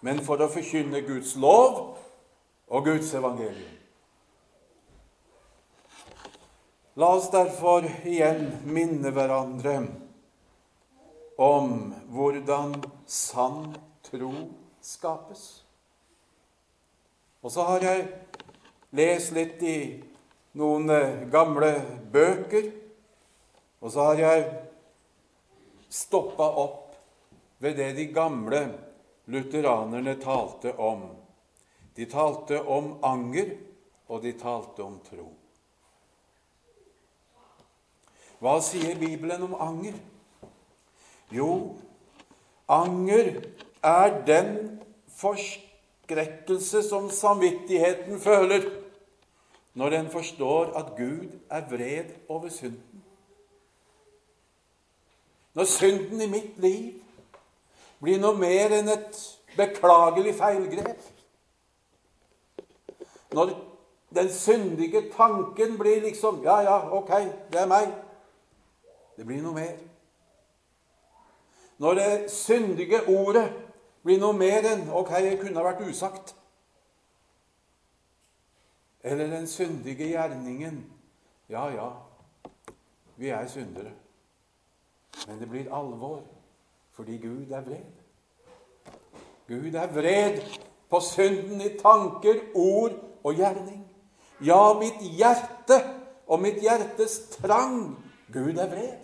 men 0.00 0.22
for 0.24 0.40
å 0.40 0.48
forkynne 0.50 1.04
Guds 1.06 1.36
lov 1.36 1.98
og 2.68 2.84
Guds 2.88 3.12
evangelium. 3.14 3.76
La 6.96 7.12
oss 7.16 7.30
derfor 7.30 7.86
igjen 8.04 8.48
minne 8.66 9.12
hverandre 9.14 9.76
om 11.40 11.92
hvordan 12.10 12.74
sann 13.06 13.76
tro 14.10 14.32
skapes. 14.84 15.62
Og 17.40 17.54
så 17.54 17.64
har 17.64 17.86
jeg 17.86 18.08
lest 18.96 19.34
litt 19.36 19.62
i 19.62 19.78
noen 20.58 20.90
eh, 20.90 21.24
gamle 21.30 21.72
bøker, 22.12 22.70
og 23.80 23.92
så 23.92 24.10
har 24.10 24.22
jeg 24.22 24.46
stoppa 25.90 26.46
opp 26.62 26.96
ved 27.60 27.76
det 27.78 27.92
de 27.96 28.06
gamle 28.14 28.62
lutheranerne 29.30 30.16
talte 30.20 30.74
om. 30.76 31.06
De 31.96 32.06
talte 32.10 32.60
om 32.62 32.96
anger, 33.04 33.54
og 34.10 34.22
de 34.24 34.32
talte 34.38 34.82
om 34.82 34.98
tro. 35.06 35.28
Hva 38.40 38.56
sier 38.64 38.96
Bibelen 38.98 39.42
om 39.44 39.54
anger? 39.60 39.98
Jo, 41.30 41.76
anger 42.66 43.36
er 43.84 44.14
den 44.26 44.54
forskrekkelse 45.20 46.82
som 46.82 47.10
samvittigheten 47.12 48.18
føler 48.20 48.64
når 49.74 49.86
en 49.86 50.10
forstår 50.10 50.64
at 50.64 50.96
Gud 50.96 51.38
er 51.50 51.68
vred 51.70 52.04
over 52.28 52.48
synden. 52.48 53.04
Når 55.54 55.64
synden 55.64 56.20
i 56.20 56.26
mitt 56.26 56.58
liv 56.58 57.02
blir 58.00 58.20
noe 58.20 58.38
mer 58.38 58.72
enn 58.74 58.88
et 58.88 59.18
beklagelig 59.56 60.34
feilgrep. 60.38 61.02
Når 63.32 63.52
den 64.14 64.30
syndige 64.32 65.10
tanken 65.16 65.78
blir 65.78 66.00
liksom 66.02 66.42
Ja, 66.44 66.60
ja, 66.60 66.78
ok, 66.92 67.10
det 67.52 67.60
er 67.60 67.66
meg. 67.66 67.92
Det 69.16 69.26
blir 69.26 69.42
noe 69.42 69.54
mer. 69.54 69.76
Når 71.78 71.94
det 71.94 72.30
syndige 72.30 73.02
ordet 73.08 73.52
blir 74.02 74.18
noe 74.20 74.32
mer 74.32 74.66
enn 74.72 74.88
Ok, 74.92 75.10
jeg 75.10 75.38
kunne 75.40 75.60
ha 75.60 75.66
vært 75.70 75.86
usagt. 75.88 76.34
Eller 79.02 79.26
den 79.26 79.46
syndige 79.48 80.08
gjerningen 80.08 80.84
Ja, 81.48 81.68
ja, 81.68 81.88
vi 83.16 83.28
er 83.28 83.46
syndere. 83.46 83.90
Men 85.26 85.40
det 85.40 85.48
blir 85.50 85.74
alvor 85.74 86.22
fordi 86.94 87.16
Gud 87.16 87.50
er 87.50 87.60
vred. 87.60 87.92
Gud 89.48 89.74
er 89.74 89.86
vred 89.86 90.40
på 90.90 91.00
synden 91.00 91.60
i 91.60 91.78
tanker, 91.78 92.40
ord 92.54 92.92
og 93.24 93.34
gjerning. 93.34 93.86
Ja, 94.44 94.78
mitt 94.78 95.00
hjerte 95.16 95.80
og 96.26 96.40
mitt 96.40 96.60
hjertes 96.60 97.18
trang. 97.40 97.96
Gud 98.32 98.56
er 98.56 98.68
vred. 98.68 98.98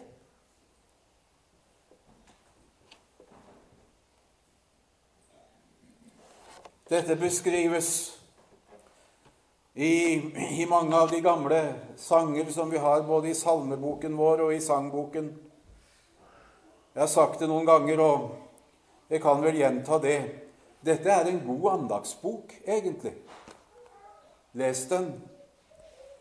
Dette 6.90 7.16
beskrives 7.16 8.15
i, 9.76 10.14
i, 10.60 10.66
mange 10.68 10.96
av 10.96 11.10
de 11.10 11.20
gamle 11.20 11.74
sanger 11.96 12.44
som 12.50 12.70
vi 12.70 12.78
har 12.78 13.02
både 13.02 13.28
i 13.28 13.34
salmeboken 13.36 14.14
vår 14.16 14.40
og 14.46 14.54
i 14.54 14.60
sangboken. 14.64 15.26
Jeg 16.94 17.02
har 17.02 17.10
sagt 17.12 17.42
det 17.42 17.48
noen 17.50 17.68
ganger, 17.68 18.00
og 18.00 19.10
jeg 19.12 19.20
kan 19.20 19.42
vel 19.44 19.58
gjenta 19.60 19.98
det. 20.00 20.16
Dette 20.80 21.12
er 21.12 21.28
en 21.28 21.42
god 21.44 21.66
andagsbok, 21.74 22.54
egentlig. 22.64 23.12
Les 24.56 24.80
den. 24.88 25.10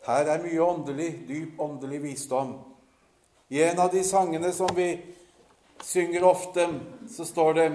Her 0.04 0.28
er 0.34 0.44
mye 0.44 0.60
åndelig, 0.60 1.08
dyp 1.24 1.56
åndelig 1.60 2.02
visdom. 2.02 2.58
I 3.48 3.62
en 3.70 3.80
av 3.80 3.88
de 3.94 4.04
sangene 4.04 4.52
som 4.52 4.68
vi 4.76 4.90
synger 5.80 6.28
ofte, 6.28 6.68
så 7.08 7.24
står 7.24 7.56
det 7.56 7.66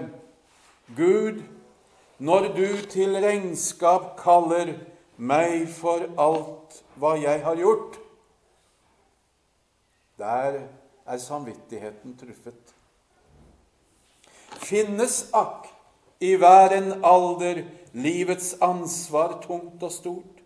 Gud 0.93 1.41
når 2.21 2.51
du 2.53 2.67
til 2.85 3.17
regnskap 3.17 4.13
kaller 4.21 4.75
meg 5.21 5.67
for 5.69 6.07
alt 6.19 6.79
hva 6.97 7.13
jeg 7.21 7.43
har 7.45 7.59
gjort. 7.59 7.97
Der 10.17 10.61
er 11.05 11.17
samvittigheten 11.21 12.15
truffet. 12.17 12.73
Finnes 14.61 15.23
akk 15.33 15.69
i 16.21 16.35
hver 16.41 16.73
en 16.77 16.93
alder 17.05 17.63
livets 17.93 18.55
ansvar 18.61 19.39
tungt 19.45 19.83
og 19.83 19.93
stort? 19.93 20.37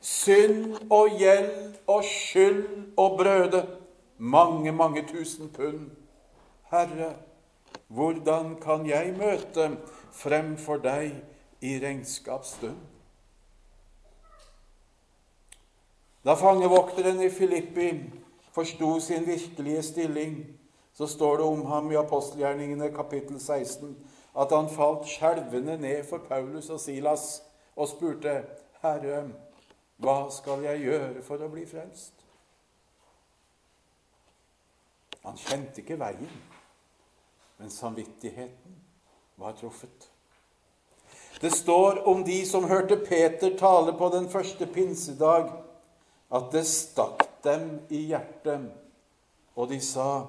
Synd 0.00 0.76
og 0.90 1.18
gjeld 1.18 1.78
og 1.90 2.04
skyld 2.06 2.92
og 2.96 3.16
brøde, 3.18 3.64
mange, 4.18 4.72
mange 4.72 5.02
tusen 5.08 5.50
pund. 5.54 5.90
Herre, 6.70 7.14
hvordan 7.88 8.54
kan 8.62 8.86
jeg 8.86 9.14
møte 9.18 9.70
fremfor 10.12 10.78
deg 10.82 11.16
i 11.60 11.78
regnskapsstund. 11.82 12.97
Da 16.24 16.34
fangevokteren 16.34 17.20
i 17.22 17.30
Filippi 17.30 17.92
forsto 18.52 19.00
sin 19.00 19.26
virkelige 19.26 19.82
stilling, 19.82 20.46
så 20.92 21.06
står 21.06 21.36
det 21.36 21.44
om 21.46 21.66
ham 21.66 21.92
i 21.92 21.96
apostelgjerningene 21.96 22.90
kapittel 22.94 23.40
16 23.40 23.96
at 24.38 24.52
han 24.52 24.70
falt 24.70 25.06
skjelvende 25.06 25.76
ned 25.78 26.04
for 26.08 26.18
Paulus 26.28 26.70
og 26.70 26.80
Silas 26.80 27.42
og 27.76 27.88
spurte, 27.88 28.44
'Herre, 28.82 29.28
hva 29.96 30.30
skal 30.30 30.62
jeg 30.62 30.80
gjøre 30.80 31.22
for 31.22 31.42
å 31.42 31.48
bli 31.48 31.66
frelst?' 31.66 32.24
Han 35.24 35.36
kjente 35.36 35.82
ikke 35.82 35.98
veien, 35.98 36.30
men 37.58 37.70
samvittigheten 37.70 38.76
var 39.36 39.52
truffet. 39.52 40.10
Det 41.40 41.52
står 41.52 42.02
om 42.08 42.24
de 42.24 42.46
som 42.46 42.64
hørte 42.64 42.96
Peter 42.96 43.56
tale 43.58 43.92
på 43.98 44.08
den 44.08 44.28
første 44.30 44.66
pinsedag, 44.66 45.50
at 46.34 46.52
det 46.52 46.64
stakk 46.66 47.24
dem 47.44 47.80
i 47.88 48.04
hjertet, 48.10 48.68
og 49.56 49.68
de 49.68 49.80
sa, 49.80 50.26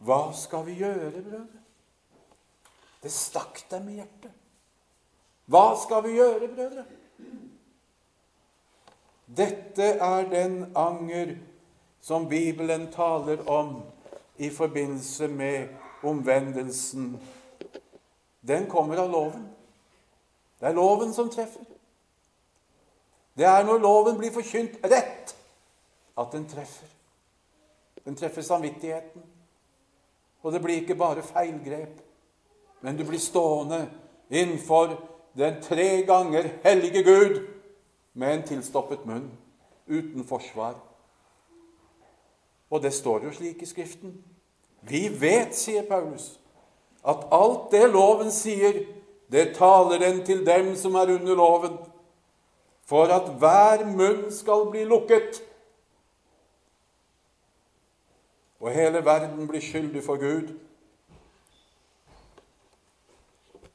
'Hva 0.00 0.32
skal 0.32 0.66
vi 0.66 0.74
gjøre, 0.74 1.22
brødre?' 1.22 1.62
Det 3.02 3.12
stakk 3.12 3.70
dem 3.70 3.88
i 3.88 3.92
hjertet. 3.92 4.32
Hva 5.46 5.76
skal 5.82 6.02
vi 6.02 6.16
gjøre, 6.16 6.48
brødre? 6.48 6.84
Dette 9.36 9.82
er 9.82 10.28
den 10.30 10.72
anger 10.76 11.36
som 12.00 12.28
Bibelen 12.28 12.92
taler 12.92 13.48
om 13.48 13.82
i 14.38 14.50
forbindelse 14.50 15.28
med 15.28 15.68
omvendelsen 16.02 17.20
den 18.46 18.66
kommer 18.70 18.96
av 18.96 19.10
loven. 19.10 19.48
Det 20.60 20.68
er 20.68 20.76
loven 20.76 21.14
som 21.14 21.30
treffer. 21.30 21.64
Det 23.36 23.44
er 23.44 23.64
når 23.64 23.78
loven 23.78 24.18
blir 24.18 24.32
forkynt 24.32 24.78
rett, 24.84 25.36
at 26.16 26.32
den 26.32 26.46
treffer. 26.48 26.88
Den 28.04 28.16
treffer 28.16 28.42
samvittigheten. 28.42 29.22
Og 30.42 30.52
det 30.52 30.62
blir 30.62 30.80
ikke 30.80 30.94
bare 30.94 31.22
feilgrep, 31.22 32.00
men 32.80 32.96
du 32.96 33.04
blir 33.04 33.20
stående 33.20 33.88
innenfor 34.30 34.94
den 35.36 35.62
tre 35.62 36.02
ganger 36.06 36.48
hellige 36.64 37.02
Gud 37.02 37.40
med 38.14 38.34
en 38.34 38.46
tilstoppet 38.46 39.06
munn, 39.06 39.30
uten 39.86 40.24
forsvar. 40.24 40.74
Og 42.70 42.82
det 42.82 42.92
står 42.94 43.24
jo 43.24 43.32
slik 43.32 43.62
i 43.62 43.66
Skriften. 43.66 44.14
Vi 44.80 45.08
vet, 45.20 45.54
sier 45.54 45.82
Paulus, 45.88 46.38
at 47.06 47.26
alt 47.32 47.70
det 47.70 47.90
loven 47.90 48.30
sier, 48.30 48.84
det 49.32 49.56
taler 49.56 49.98
den 49.98 50.22
til 50.24 50.46
dem 50.46 50.76
som 50.76 50.94
er 50.94 51.12
under 51.18 51.34
loven, 51.34 51.76
for 52.86 53.04
at 53.04 53.32
hver 53.38 53.86
munn 53.86 54.32
skal 54.32 54.70
bli 54.70 54.84
lukket, 54.84 55.42
og 58.60 58.72
hele 58.72 59.04
verden 59.04 59.48
blir 59.48 59.60
skyldig 59.60 60.04
for 60.04 60.16
Gud. 60.16 60.54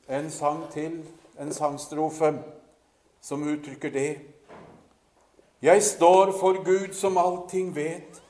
En 0.09 0.31
sang 0.31 0.71
til, 0.71 1.03
en 1.39 1.53
sangstrofe, 1.53 2.33
som 3.21 3.43
uttrykker 3.43 3.89
det. 3.89 4.19
Jeg 5.61 5.83
står 5.83 6.31
for 6.39 6.63
Gud 6.65 6.93
som 6.93 7.17
allting 7.17 7.75
vet, 7.75 8.23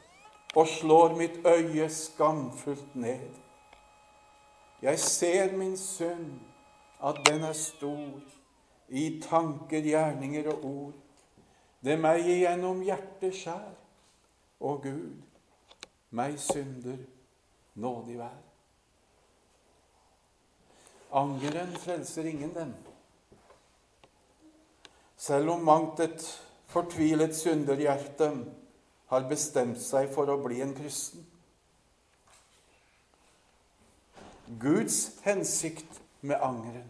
og 0.56 0.68
slår 0.68 1.16
mitt 1.16 1.46
øye 1.46 1.90
skamfullt 1.90 2.96
ned. 2.96 3.30
Jeg 4.82 5.00
ser 5.00 5.58
min 5.58 5.78
synd, 5.78 6.40
at 7.04 7.16
den 7.26 7.44
er 7.44 7.54
stor, 7.54 8.20
i 8.92 9.22
tanker, 9.24 9.80
gjerninger 9.80 10.50
og 10.52 10.66
ord. 10.66 10.96
Det 11.82 11.96
meg 12.00 12.28
igjennom 12.28 12.84
hjertet 12.86 13.36
skjær. 13.40 13.72
Å 14.62 14.76
Gud, 14.84 15.22
meg 16.14 16.36
synder 16.38 17.00
nådig 17.82 18.20
vær. 18.20 18.38
Angeren 21.18 21.72
frelser 21.82 22.30
ingen 22.30 22.54
den. 22.54 22.76
Selv 25.18 25.56
om 25.56 25.66
mangt 25.66 26.00
et 26.04 26.28
fortvilet 26.72 27.34
synderhjerte 27.36 28.30
har 29.12 29.28
bestemt 29.32 29.82
seg 29.82 30.12
for 30.14 30.30
å 30.32 30.40
bli 30.44 30.62
en 30.64 30.76
kristen. 30.78 31.26
Guds 34.62 35.04
hensikt 35.26 36.02
med 36.22 36.44
angeren 36.44 36.90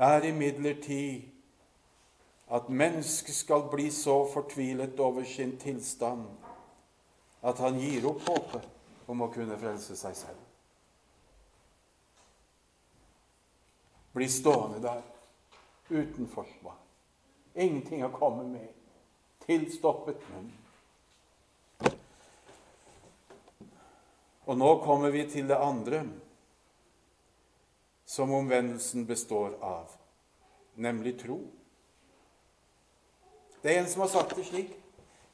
er 0.00 0.24
imidlertid 0.24 1.28
at 2.50 2.68
mennesket 2.68 3.34
skal 3.34 3.68
bli 3.70 3.90
så 3.94 4.24
fortvilet 4.32 5.00
over 5.00 5.24
sin 5.24 5.56
tilstand 5.60 6.24
at 7.40 7.58
han 7.58 7.78
gir 7.80 8.06
opp 8.08 8.24
håpet 8.28 8.66
om 9.10 9.22
å 9.22 9.28
kunne 9.32 9.58
frelse 9.60 9.96
seg 9.96 10.16
selv. 10.16 10.46
Bli 14.16 14.28
stående 14.28 14.80
der 14.82 15.02
uten 15.90 16.26
forsvar. 16.28 16.78
Ingenting 17.54 18.02
å 18.04 18.10
komme 18.14 18.46
med. 18.48 18.72
Tilstoppet 19.44 20.24
munn. 20.32 20.50
Og 24.50 24.58
nå 24.58 24.70
kommer 24.82 25.14
vi 25.14 25.24
til 25.30 25.46
det 25.46 25.60
andre 25.62 26.02
som 28.10 28.32
omvendelsen 28.32 29.06
består 29.06 29.58
av, 29.60 29.90
nemlig 30.74 31.20
tro. 31.20 31.38
Det 33.62 33.70
er 33.70 33.78
en 33.78 33.90
som 33.90 34.00
har 34.02 34.08
sagt 34.08 34.34
det 34.34 34.48
slik 34.48 34.72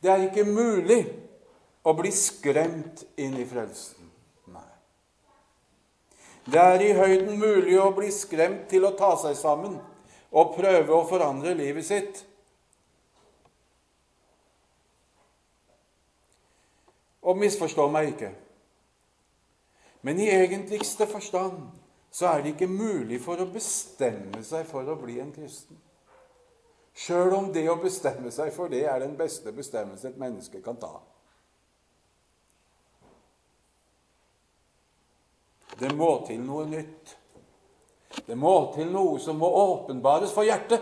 Det 0.02 0.10
er 0.12 0.26
ikke 0.26 0.44
mulig 0.44 0.98
å 1.88 1.94
bli 1.96 2.10
skremt 2.12 3.00
inn 3.16 3.38
i 3.40 3.46
frelsen. 3.48 4.10
Nei. 4.52 4.66
Det 6.44 6.60
er 6.60 6.84
i 6.84 6.90
høyden 6.98 7.40
mulig 7.40 7.78
å 7.80 7.94
bli 7.96 8.10
skremt 8.12 8.68
til 8.68 8.84
å 8.84 8.92
ta 8.98 9.14
seg 9.24 9.38
sammen 9.40 9.78
og 10.28 10.52
prøve 10.58 10.92
å 10.92 11.08
forandre 11.08 11.56
livet 11.56 11.88
sitt. 11.88 12.20
Og 17.24 17.40
misforstå 17.40 17.88
meg 17.88 18.12
ikke. 18.12 18.34
Men 20.04 20.20
i 20.20 20.28
egentligste 20.28 21.08
forstand 21.08 21.64
så 22.16 22.30
er 22.30 22.42
det 22.42 22.54
ikke 22.54 22.70
mulig 22.72 23.18
for 23.20 23.36
å 23.42 23.48
bestemme 23.52 24.40
seg 24.44 24.64
for 24.70 24.88
å 24.88 24.94
bli 24.96 25.18
en 25.20 25.34
kristen. 25.34 25.76
Sjøl 26.96 27.34
om 27.36 27.50
det 27.52 27.66
å 27.68 27.76
bestemme 27.76 28.30
seg 28.32 28.54
for 28.56 28.72
det 28.72 28.86
er 28.88 29.02
den 29.02 29.18
beste 29.18 29.52
bestemmelse 29.52 30.08
et 30.08 30.16
menneske 30.20 30.62
kan 30.64 30.78
ta. 30.80 30.94
Det 35.76 35.92
må 35.92 36.08
til 36.24 36.40
noe 36.40 36.64
nytt. 36.72 37.12
Det 38.24 38.38
må 38.40 38.54
til 38.72 38.88
noe 38.96 39.20
som 39.20 39.36
må 39.36 39.52
åpenbares 39.66 40.32
for 40.32 40.48
hjertet. 40.48 40.80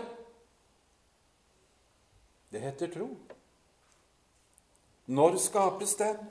Det 2.47 2.63
heter 2.63 2.95
tro. 2.95 3.09
Når 5.11 5.35
skapes 5.43 5.99
den? 5.99 6.23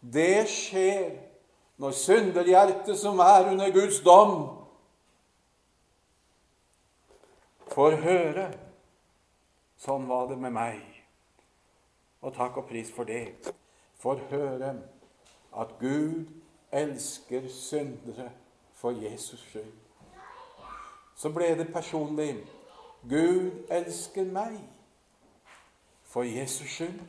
Det 0.00 0.46
skjer 0.48 1.25
når 1.76 1.90
synderhjertet 1.90 2.98
som 2.98 3.18
er 3.18 3.50
under 3.50 3.70
Guds 3.72 4.00
dom, 4.00 4.36
får 7.72 7.96
høre. 8.00 8.46
Sånn 9.76 10.06
var 10.08 10.30
det 10.30 10.38
med 10.40 10.54
meg. 10.56 10.80
Og 12.24 12.32
takk 12.34 12.56
og 12.62 12.68
pris 12.70 12.88
for 12.92 13.04
det. 13.08 13.52
Får 14.00 14.22
høre 14.30 14.72
at 15.56 15.74
Gud 15.80 16.32
elsker 16.72 17.48
syndere 17.52 18.30
for 18.74 18.96
Jesus 18.96 19.40
skyld. 19.50 19.74
Så 21.16 21.28
ble 21.32 21.52
det 21.58 21.68
personlig. 21.72 22.38
Gud 23.08 23.68
elsker 23.70 24.24
meg 24.24 24.56
for 26.04 26.24
Jesus 26.24 26.70
skyld. 26.78 27.00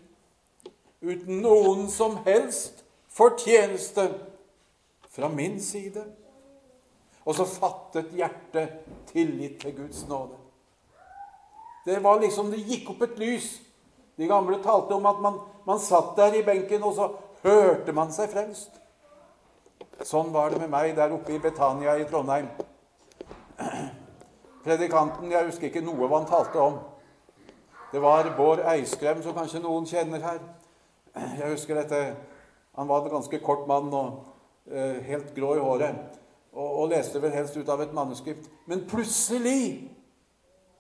Uten 1.02 1.42
noen 1.44 1.88
som 1.92 2.20
helst 2.26 2.84
fortjeneste 3.14 4.10
fra 5.18 5.30
min 5.30 5.62
side. 5.62 6.04
Og 7.26 7.36
så 7.36 7.46
fattet 7.50 8.14
hjertet 8.16 8.86
tillit 9.10 9.58
til 9.62 9.76
Guds 9.76 10.06
nåde. 10.08 10.38
Det 11.86 12.04
var 12.04 12.20
liksom 12.20 12.52
Det 12.52 12.64
gikk 12.68 12.90
opp 12.90 13.02
et 13.02 13.20
lys. 13.20 13.62
De 14.18 14.28
gamle 14.28 14.62
talte 14.64 14.94
om 14.96 15.06
at 15.06 15.20
man, 15.22 15.40
man 15.66 15.80
satt 15.80 16.16
der 16.18 16.34
i 16.34 16.44
benken, 16.44 16.84
og 16.84 16.94
så 16.94 17.10
hørte 17.44 17.94
man 17.94 18.12
seg 18.12 18.30
frelst. 18.30 18.80
Sånn 20.06 20.34
var 20.34 20.52
det 20.52 20.62
med 20.62 20.70
meg 20.70 20.96
der 20.98 21.14
oppe 21.14 21.34
i 21.34 21.42
Betania 21.42 21.98
i 21.98 22.06
Trondheim. 22.06 22.50
Predikanten 24.66 25.32
Jeg 25.32 25.48
husker 25.48 25.70
ikke 25.70 25.86
noe 25.86 26.08
hva 26.08 26.20
han 26.20 26.30
talte 26.30 26.62
om. 26.62 26.80
Det 27.92 28.02
var 28.04 28.30
Bård 28.38 28.62
Eiskrem, 28.68 29.22
som 29.24 29.36
kanskje 29.38 29.64
noen 29.64 29.86
kjenner 29.88 30.22
her. 30.22 30.42
Jeg 31.16 31.54
husker 31.54 31.80
dette. 31.80 32.02
Han 32.78 32.90
var 32.90 33.06
en 33.06 33.16
ganske 33.16 33.40
kort 33.42 33.68
mann 33.70 33.94
og 33.96 34.37
helt 35.08 35.34
grå 35.36 35.56
i 35.56 35.64
håret. 35.64 36.20
Og, 36.52 36.68
og 36.82 36.90
leste 36.92 37.22
vel 37.22 37.36
helst 37.36 37.58
ut 37.58 37.70
av 37.70 37.82
et 37.84 37.94
manuskript. 37.96 38.50
Men 38.66 38.86
plutselig 38.90 39.92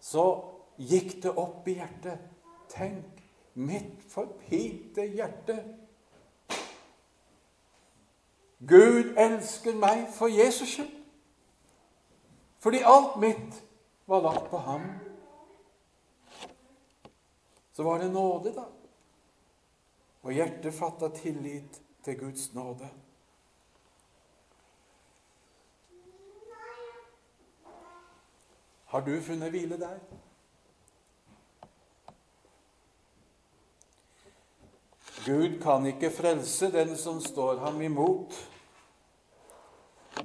så 0.03 0.25
gikk 0.77 1.17
det 1.23 1.33
opp 1.37 1.67
i 1.69 1.77
hjertet. 1.77 2.23
Tenk, 2.71 3.21
mitt 3.53 4.03
forpinte 4.11 5.05
hjerte. 5.07 5.57
Gud 8.57 9.13
elsker 9.17 9.77
meg 9.77 10.07
for 10.13 10.33
Jesus 10.33 10.75
skyld. 10.75 10.93
Fordi 12.59 12.81
alt 12.85 13.19
mitt 13.21 13.59
var 14.09 14.23
lagt 14.25 14.49
på 14.49 14.57
ham. 14.57 14.87
Så 17.73 17.83
var 17.85 18.01
det 18.01 18.09
nåde, 18.11 18.53
da. 18.55 18.65
Og 20.25 20.33
hjertet 20.33 20.73
fatta 20.73 21.11
tillit 21.13 21.77
til 22.03 22.17
Guds 22.19 22.49
nåde. 22.53 22.89
Har 28.97 29.05
du 29.05 29.21
funnet 29.21 29.51
hvile 29.53 29.77
der? 29.77 29.97
Gud 35.25 35.59
kan 35.61 35.85
ikke 35.85 36.09
frelse 36.11 36.71
den 36.73 36.95
som 36.97 37.21
står 37.21 37.59
ham 37.61 37.77
imot. 37.81 38.33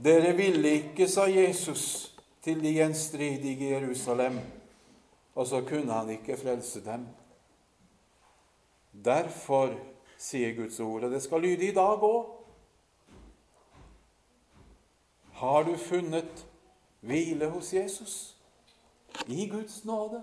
Dere 0.00 0.32
ville 0.37 0.72
ikke, 0.78 1.08
sa 1.08 1.28
Jesus 1.28 2.14
til 2.40 2.64
de 2.64 2.72
gjenstridige 2.72 3.68
i 3.68 3.70
Jerusalem, 3.74 4.40
og 5.35 5.46
så 5.46 5.61
kunne 5.68 5.92
han 5.92 6.16
ikke 6.16 6.40
frelse 6.40 6.85
dem. 6.85 7.06
Derfor, 9.04 9.76
sier 10.16 10.56
Guds 10.56 10.80
ord, 10.80 11.04
og 11.04 11.11
det 11.11 11.22
skal 11.22 11.44
lyde 11.44 11.68
i 11.68 11.76
dag 11.76 12.08
òg. 12.08 12.37
Har 15.44 15.62
du 15.62 15.76
funnet 15.76 16.46
hvile 17.00 17.52
hos 17.52 17.74
Jesus? 17.74 18.38
I 19.27 19.46
Guds 19.46 19.85
nåde? 19.85 20.22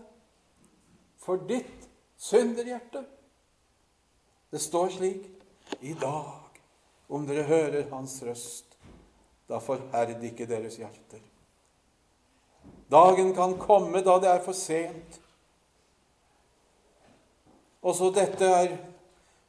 For 1.18 1.38
ditt 1.38 1.90
synderhjerte? 2.18 3.06
Det 4.50 4.60
står 4.60 4.90
slik 4.90 5.26
I 5.80 5.94
dag, 5.94 6.62
om 7.08 7.28
dere 7.28 7.44
hører 7.44 7.90
Hans 7.92 8.18
røst, 8.26 8.78
da 9.50 9.60
forherd 9.62 10.24
ikke 10.24 10.48
deres 10.50 10.80
hjerter. 10.82 11.22
Dagen 12.90 13.36
kan 13.38 13.54
komme 13.62 14.02
da 14.02 14.18
det 14.20 14.30
er 14.32 14.42
for 14.42 14.58
sent. 14.58 15.20
Også 17.82 18.10
dette 18.12 18.46
er 18.46 18.74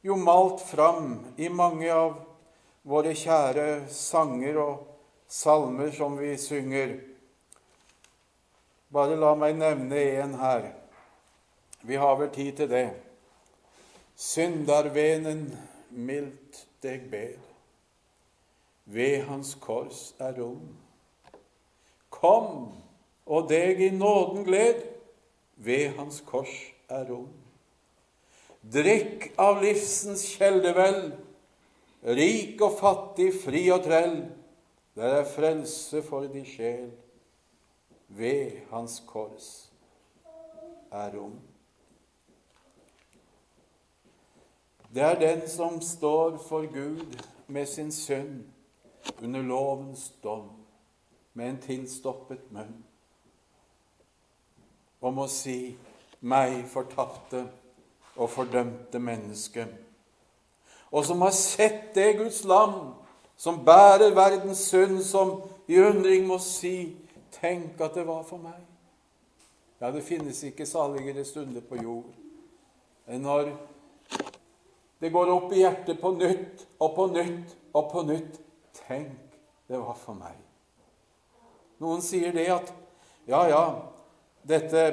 jo 0.05 0.15
malt 0.15 0.61
fram 0.61 1.17
i 1.37 1.49
mange 1.49 1.89
av 1.91 2.19
våre 2.87 3.13
kjære 3.17 3.87
sanger 3.93 4.59
og 4.61 4.85
salmer 5.27 5.91
som 5.93 6.17
vi 6.21 6.35
synger. 6.37 6.93
Bare 8.91 9.15
la 9.15 9.31
meg 9.39 9.55
nevne 9.55 10.01
en 10.19 10.35
her. 10.35 10.67
Vi 11.87 11.95
har 11.95 12.17
vel 12.19 12.29
tid 12.35 12.51
til 12.59 12.69
det. 12.69 12.89
Syndarvenen 14.19 15.47
mildt 15.89 16.65
deg 16.83 17.07
ber, 17.09 17.39
ved 18.85 19.23
hans 19.29 19.55
kors 19.63 20.11
er 20.19 20.35
rom. 20.37 20.67
Kom 22.11 22.69
og 23.25 23.47
deg 23.49 23.81
i 23.81 23.89
nåden 23.95 24.43
gled, 24.45 24.83
ved 25.55 25.95
hans 25.97 26.19
kors 26.27 26.53
er 26.91 27.07
rom. 27.09 27.31
Drikk 28.61 29.31
av 29.41 29.63
livsens 29.63 30.27
kjeldevell, 30.35 31.13
rik 32.05 32.61
og 32.61 32.77
fattig, 32.77 33.31
fri 33.41 33.63
og 33.73 33.85
trell. 33.87 34.19
Der 34.99 35.21
er 35.21 35.29
frelse 35.31 36.03
for 36.05 36.27
di 36.29 36.43
sjel, 36.45 36.91
ved 38.17 38.51
hans 38.69 39.03
kors 39.07 39.71
er 40.91 41.11
rom. 41.15 41.39
Det 44.93 45.01
er 45.01 45.19
den 45.19 45.49
som 45.49 45.81
står 45.81 46.37
for 46.37 46.67
Gud 46.73 47.23
med 47.47 47.65
sin 47.65 47.91
synd 47.91 48.43
under 49.21 49.41
lovens 49.41 50.13
dom, 50.23 50.49
med 51.33 51.49
en 51.49 51.61
tilstoppet 51.61 52.51
munn, 52.51 52.83
og 55.01 55.13
må 55.13 55.27
si, 55.31 55.77
meg 56.21 56.65
fortapte, 56.69 57.45
og 58.15 58.29
fordømte 58.29 58.99
menneske, 58.99 59.65
og 60.91 61.05
som 61.07 61.21
har 61.23 61.31
sett 61.31 61.93
det 61.95 62.17
Guds 62.19 62.43
lam 62.43 62.91
som 63.41 63.63
bærer 63.65 64.11
verdens 64.13 64.57
synd, 64.57 64.99
som 65.03 65.41
i 65.67 65.79
undring 65.79 66.27
må 66.27 66.37
si 66.43 66.97
Tenk 67.31 67.81
at 67.81 67.95
det 67.95 68.03
var 68.07 68.23
for 68.27 68.41
meg. 68.43 68.59
Ja, 69.81 69.91
det 69.91 70.03
finnes 70.05 70.43
ikke 70.45 70.67
saligere 70.69 71.23
stunder 71.25 71.63
på 71.65 71.79
jord 71.81 72.11
enn 73.09 73.23
når 73.25 73.49
det 75.01 75.09
går 75.09 75.31
opp 75.33 75.53
i 75.55 75.63
hjertet 75.63 75.97
på 75.97 76.11
nytt 76.13 76.61
og 76.77 76.93
på 76.95 77.07
nytt 77.09 77.55
og 77.73 77.87
på 77.89 78.03
nytt. 78.05 78.37
Tenk, 78.77 79.33
det 79.67 79.79
var 79.81 79.97
for 79.97 80.15
meg. 80.15 80.37
Noen 81.81 82.03
sier 82.05 82.35
det 82.35 82.45
at 82.53 82.71
Ja, 83.29 83.41
ja, 83.47 83.63
dette, 84.43 84.83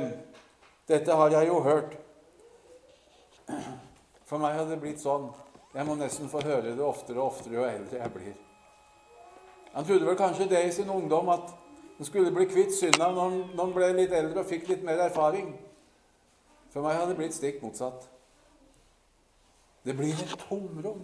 dette 0.89 1.15
har 1.17 1.33
jeg 1.33 1.49
jo 1.49 1.61
hørt. 1.65 1.95
For 4.29 4.41
meg 4.41 4.59
har 4.59 4.69
det 4.69 4.77
blitt 4.83 5.01
sånn. 5.01 5.31
Jeg 5.73 5.87
må 5.89 5.97
nesten 5.97 6.29
få 6.29 6.43
høre 6.45 6.75
det 6.77 6.85
oftere 6.85 7.21
og 7.23 7.33
oftere 7.33 7.57
jo 7.57 7.65
eldre 7.65 8.03
jeg 8.03 8.13
blir. 8.13 8.37
Han 9.73 9.87
trodde 9.89 10.09
vel 10.09 10.19
kanskje 10.21 10.49
det 10.53 10.61
i 10.67 10.75
sin 10.77 10.93
ungdom, 10.93 11.29
at 11.33 11.53
han 11.99 12.07
skulle 12.07 12.31
bli 12.31 12.45
kvitt 12.45 12.75
synda 12.75 13.11
når 13.11 13.31
han 13.59 13.73
ble 13.75 13.89
litt 13.97 14.13
eldre 14.15 14.45
og 14.45 14.47
fikk 14.47 14.69
litt 14.71 14.85
mer 14.87 15.01
erfaring. 15.09 15.51
For 16.71 16.85
meg 16.85 16.95
hadde 16.95 17.11
det 17.11 17.19
blitt 17.19 17.35
stikk 17.35 17.59
motsatt. 17.63 18.05
Det 19.83 19.97
blir 19.97 20.15
et 20.15 20.37
tomrom 20.49 21.03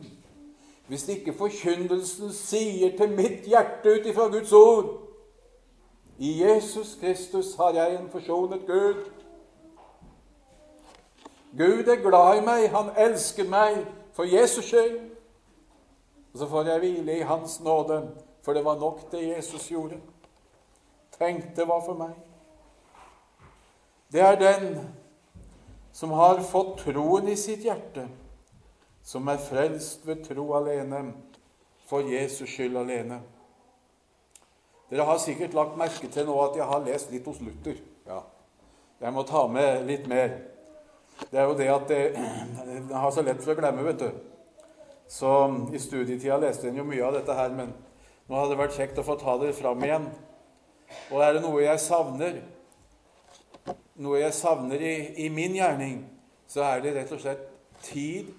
hvis 0.87 1.07
ikke 1.09 1.33
forkynnelsen 1.33 2.33
sier 2.37 2.92
til 2.98 3.14
mitt 3.16 3.46
hjerte 3.48 3.94
ut 3.94 4.07
ifra 4.07 4.26
Guds 4.28 4.52
ord 4.52 4.90
I 6.18 6.35
Jesus 6.42 6.98
Kristus 7.00 7.54
har 7.57 7.72
jeg 7.74 7.94
en 7.96 8.11
forsonet 8.12 8.66
Gud. 8.66 9.00
Gud 11.59 11.88
er 11.88 12.02
glad 12.04 12.38
i 12.38 12.44
meg, 12.44 12.68
han 12.70 12.92
elsker 12.96 13.48
meg 13.48 13.80
for 14.12 14.28
Jesus 14.28 14.68
skyld. 14.68 15.00
Og 16.35 16.38
så 16.38 16.46
får 16.50 16.68
jeg 16.70 16.83
hvile 16.85 17.18
i 17.18 17.26
Hans 17.26 17.61
nåde, 17.61 17.98
for 18.42 18.52
det 18.52 18.64
var 18.64 18.78
nok 18.78 19.09
det 19.12 19.24
Jesus 19.28 19.68
gjorde. 19.70 19.98
Tenk, 21.18 21.57
det 21.57 21.68
var 21.68 21.81
for 21.87 21.98
meg. 21.98 22.14
Det 24.12 24.22
er 24.22 24.38
den 24.38 24.79
som 25.94 26.11
har 26.11 26.42
fått 26.42 26.81
troen 26.85 27.29
i 27.31 27.37
sitt 27.38 27.64
hjerte, 27.66 28.09
som 29.03 29.29
er 29.31 29.42
frelst 29.42 30.07
ved 30.07 30.24
tro 30.27 30.48
alene, 30.59 31.05
for 31.87 32.07
Jesus 32.09 32.50
skyld 32.50 32.77
alene. 32.81 33.20
Dere 34.90 35.07
har 35.07 35.18
sikkert 35.22 35.55
lagt 35.55 35.79
merke 35.79 36.09
til 36.11 36.27
nå 36.27 36.35
at 36.44 36.59
jeg 36.59 36.66
har 36.70 36.85
lest 36.87 37.11
litt 37.12 37.27
hos 37.29 37.40
Luther. 37.42 37.79
Ja, 38.07 38.20
jeg 39.00 39.14
må 39.14 39.24
ta 39.29 39.46
med 39.50 39.87
litt 39.88 40.07
mer. 40.11 40.37
Det 41.31 41.40
er 41.40 41.48
jo 41.48 41.57
det 41.59 41.70
at 41.70 41.90
jeg 41.94 42.27
har 43.03 43.11
så 43.14 43.22
lett 43.22 43.42
for 43.42 43.55
å 43.55 43.59
glemme, 43.59 43.87
vet 43.87 44.03
du. 44.03 44.11
Så 45.11 45.31
i 45.74 45.79
studietida 45.79 46.38
leste 46.40 46.68
en 46.68 46.79
jo 46.81 46.87
mye 46.87 47.03
av 47.07 47.18
dette 47.18 47.35
her, 47.37 47.50
men 47.55 47.74
nå 48.27 48.38
hadde 48.38 48.55
det 48.55 48.62
vært 48.62 48.79
kjekt 48.79 48.98
å 48.98 49.07
få 49.07 49.18
ta 49.20 49.37
det 49.42 49.53
fram 49.59 49.83
igjen. 49.85 50.09
Og 51.12 51.20
er 51.22 51.37
det 51.37 51.42
noe 51.44 51.62
jeg 51.62 51.80
savner, 51.83 52.40
noe 54.02 54.20
jeg 54.20 54.35
savner 54.37 54.80
i, 54.83 54.94
i, 55.24 55.28
min 55.33 55.54
gjerning, 55.59 56.00
så 56.50 56.64
er 56.66 56.83
det 56.85 56.94
rett 56.96 57.12
og 57.14 57.22
slett 57.22 57.44
tid 57.85 58.33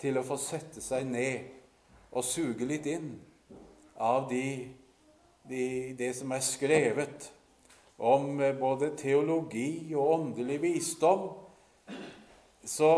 til 0.00 0.18
å 0.18 0.26
få 0.26 0.38
sette 0.40 0.82
seg 0.84 1.06
ned 1.08 1.48
og 2.12 2.24
suge 2.26 2.66
litt 2.68 2.86
inn 2.88 3.12
av 3.98 4.28
de, 4.30 4.68
de, 5.48 5.64
det 5.98 6.12
som 6.16 6.32
er 6.34 6.44
skrevet 6.44 7.28
om 7.98 8.38
både 8.60 8.92
teologi 8.98 9.94
og 9.94 10.12
åndelig 10.14 10.60
visdom. 10.62 11.28
Så 12.62 12.90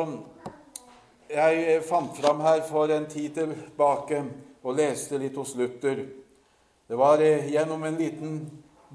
jeg 1.31 1.83
fant 1.89 2.17
fram 2.19 2.43
her 2.45 2.61
for 2.69 2.93
en 2.93 3.07
tid 3.09 3.37
tilbake 3.39 4.25
og 4.61 4.77
leste 4.77 5.19
litt 5.21 5.37
hos 5.41 5.55
Luther. 5.57 6.05
Det 6.91 6.99
var 6.99 7.23
gjennom 7.23 7.85
en 7.87 7.97
liten 7.97 8.35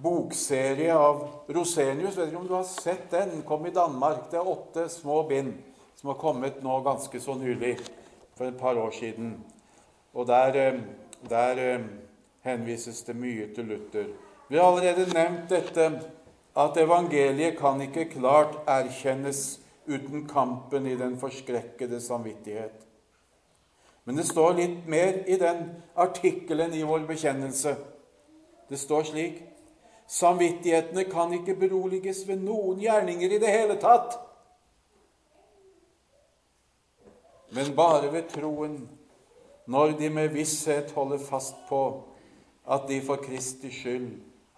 bokserie 0.01 0.95
av 0.95 1.27
Rosenius. 1.47 2.17
Vet 2.17 2.29
ikke 2.29 2.41
om 2.41 2.47
du 2.47 2.55
har 2.57 2.67
sett 2.67 3.09
den? 3.11 3.29
Den 3.29 3.43
kom 3.47 3.65
i 3.65 3.73
Danmark. 3.73 4.29
Det 4.31 4.39
er 4.39 4.47
åtte 4.47 4.89
små 4.89 5.23
bind 5.29 5.53
som 5.95 6.11
har 6.11 6.19
kommet 6.19 6.63
nå 6.63 6.79
ganske 6.83 7.19
så 7.19 7.35
nylig, 7.39 7.77
for 8.35 8.45
et 8.45 8.59
par 8.59 8.77
år 8.77 8.91
siden. 8.91 9.37
Og 10.13 10.27
der, 10.27 10.55
eh, 10.55 10.81
der 11.29 11.57
eh, 11.57 11.85
henvises 12.41 13.01
det 13.03 13.15
mye 13.15 13.47
til 13.55 13.65
Luther. 13.65 14.05
Vi 14.49 14.57
har 14.57 14.65
allerede 14.65 15.13
nevnt 15.13 15.49
dette 15.49 16.01
at 16.55 16.77
evangeliet 16.77 17.57
kan 17.57 17.81
ikke 17.81 18.09
klart 18.09 18.59
erkjennes 18.67 19.59
uten 19.87 20.27
kampen 20.27 20.85
i 20.87 20.95
den 20.95 21.17
forskrekkede 21.17 22.01
samvittighet. 22.01 22.85
Men 24.05 24.17
det 24.17 24.25
står 24.25 24.53
litt 24.53 24.87
mer 24.87 25.23
i 25.27 25.37
den 25.41 25.71
artikkelen 25.95 26.73
i 26.73 26.83
vår 26.83 27.07
bekjennelse. 27.07 27.75
Det 28.69 28.79
står 28.79 29.03
slik 29.03 29.41
Samvittighetene 30.07 31.03
kan 31.09 31.33
ikke 31.33 31.55
beroliges 31.59 32.27
ved 32.27 32.43
noen 32.45 32.79
gjerninger 32.79 33.31
i 33.31 33.39
det 33.41 33.51
hele 33.51 33.77
tatt, 33.81 34.19
men 37.55 37.71
bare 37.75 38.11
ved 38.13 38.29
troen, 38.29 38.77
når 39.65 39.95
de 39.97 40.09
med 40.09 40.33
visshet 40.33 40.91
holder 40.91 41.21
fast 41.23 41.55
på 41.69 41.81
at 42.69 42.85
de 42.89 42.99
for 43.01 43.21
Kristi 43.21 43.71
skyld 43.71 44.09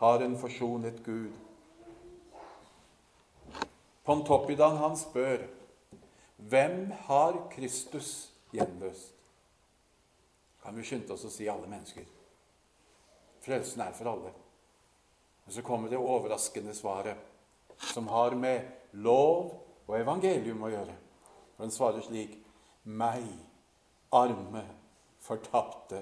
har 0.02 0.24
en 0.24 0.38
forsonet 0.40 1.04
Gud. 1.06 1.32
Pontoppidan 4.04 4.78
han 4.80 4.98
spør 4.98 5.46
hvem 6.38 6.92
har 7.08 7.48
Kristus 7.52 8.32
gjenløst? 8.54 9.14
Kan 10.64 10.78
vi 10.78 10.84
skynde 10.84 11.14
oss 11.14 11.26
å 11.28 11.32
si 11.32 11.48
alle 11.48 11.68
mennesker. 11.70 12.06
Frelsen 13.44 13.82
er 13.82 13.96
for 13.96 14.12
alle. 14.12 14.34
Men 15.48 15.54
så 15.54 15.62
kommer 15.62 15.90
det 15.90 15.98
overraskende 15.98 16.74
svaret, 16.76 17.16
som 17.94 18.08
har 18.08 18.36
med 18.36 18.62
lov 18.92 19.54
og 19.88 19.94
evangelium 19.96 20.66
å 20.68 20.72
gjøre. 20.74 20.96
Og 21.56 21.62
den 21.64 21.72
svarer 21.72 22.04
slik 22.04 22.34
Meg, 22.84 23.24
arme, 24.12 24.64
fortapte 25.24 26.02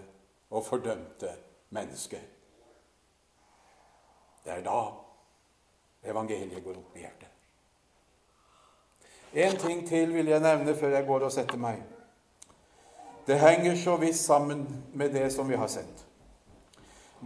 og 0.49 0.65
fordømte 0.65 1.29
menneske. 1.77 2.19
Det 4.45 4.53
er 4.53 4.65
da 4.65 4.81
evangeliet 6.09 6.65
går 6.65 6.81
opp 6.81 6.97
i 6.97 7.05
hjertet. 7.05 7.29
En 9.45 9.61
ting 9.61 9.85
til 9.87 10.13
vil 10.13 10.33
jeg 10.33 10.41
nevne 10.41 10.73
før 10.77 10.97
jeg 10.97 11.05
går 11.05 11.29
og 11.29 11.37
setter 11.37 11.61
meg. 11.61 11.85
Det 13.29 13.37
henger 13.45 13.77
så 13.77 13.97
visst 14.01 14.25
sammen 14.25 14.65
med 14.93 15.13
det 15.13 15.29
som 15.33 15.49
vi 15.49 15.61
har 15.61 15.69
sett. 15.69 16.04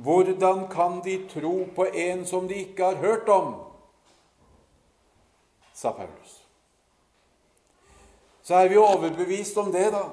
Hvordan 0.04 0.68
kan 0.72 1.02
de 1.04 1.28
tro 1.30 1.68
på 1.76 1.86
en 1.94 2.26
som 2.26 2.48
de 2.48 2.56
ikke 2.56 2.84
har 2.84 2.96
hørt 2.96 3.30
om? 3.30 3.56
sa 5.80 5.92
Paulus. 5.92 6.44
Så 8.44 8.56
er 8.56 8.68
vi 8.68 8.78
overbevist 8.78 9.58
om 9.58 9.72
det, 9.72 9.92
da. 9.92 10.04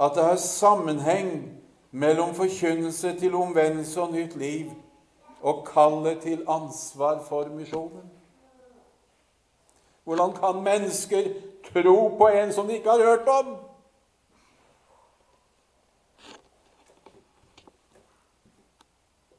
At 0.00 0.14
det 0.14 0.24
er 0.24 0.36
sammenheng 0.36 1.52
mellom 1.90 2.34
forkynnelse 2.34 3.18
til 3.20 3.34
omvendelse 3.34 4.00
og 4.02 4.12
nytt 4.12 4.36
liv 4.36 4.70
og 5.42 5.66
kallet 5.72 6.20
til 6.22 6.44
ansvar 6.48 7.22
for 7.28 7.48
misjonen. 7.54 8.10
Hvordan 10.04 10.32
kan 10.32 10.62
mennesker 10.62 11.22
tro 11.72 12.08
på 12.18 12.28
en 12.28 12.52
som 12.52 12.66
de 12.66 12.72
ikke 12.72 12.90
har 12.90 13.04
hørt 13.04 13.28
om? 13.28 13.56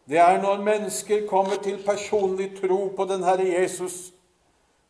Det 0.07 0.17
er 0.17 0.41
når 0.41 0.63
mennesker 0.63 1.27
kommer 1.27 1.59
til 1.63 1.81
personlig 1.85 2.53
tro 2.61 2.87
på 2.95 3.05
den 3.05 3.23
Herre 3.23 3.47
Jesus, 3.47 4.13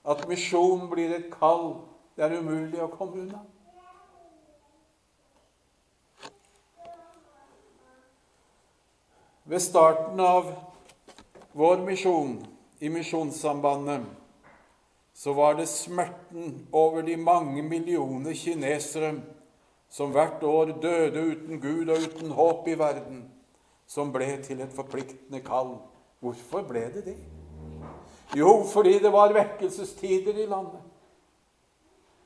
at 0.05 0.27
misjon 0.29 0.85
blir 0.91 1.15
et 1.15 1.31
kall 1.33 1.71
det 2.17 2.25
er 2.25 2.39
umulig 2.41 2.79
å 2.81 2.89
komme 2.89 3.21
unna. 3.21 3.43
Ved 9.47 9.61
starten 9.61 10.19
av 10.19 10.49
vår 11.53 11.83
misjon 11.85 12.39
i 12.81 12.89
Misjonssambandet 12.91 14.09
så 15.17 15.33
var 15.37 15.55
det 15.57 15.69
smerten 15.69 16.65
over 16.73 17.05
de 17.05 17.15
mange 17.21 17.61
millioner 17.61 18.33
kinesere 18.37 19.13
som 19.93 20.11
hvert 20.13 20.41
år 20.43 20.73
døde 20.81 21.21
uten 21.31 21.61
Gud 21.61 21.93
og 21.93 22.03
uten 22.09 22.33
håp 22.37 22.67
i 22.67 22.75
verden 22.81 23.23
som 23.87 24.11
ble 24.13 24.29
til 24.43 24.61
et 24.61 24.73
forpliktende 24.75 25.41
kall. 25.45 25.77
Hvorfor 26.19 26.65
ble 26.67 26.87
det 26.93 27.05
det? 27.05 27.17
Jo, 28.35 28.63
fordi 28.67 28.97
det 28.99 29.11
var 29.13 29.33
vekkelsestider 29.33 30.35
i 30.43 30.45
landet. 30.49 30.81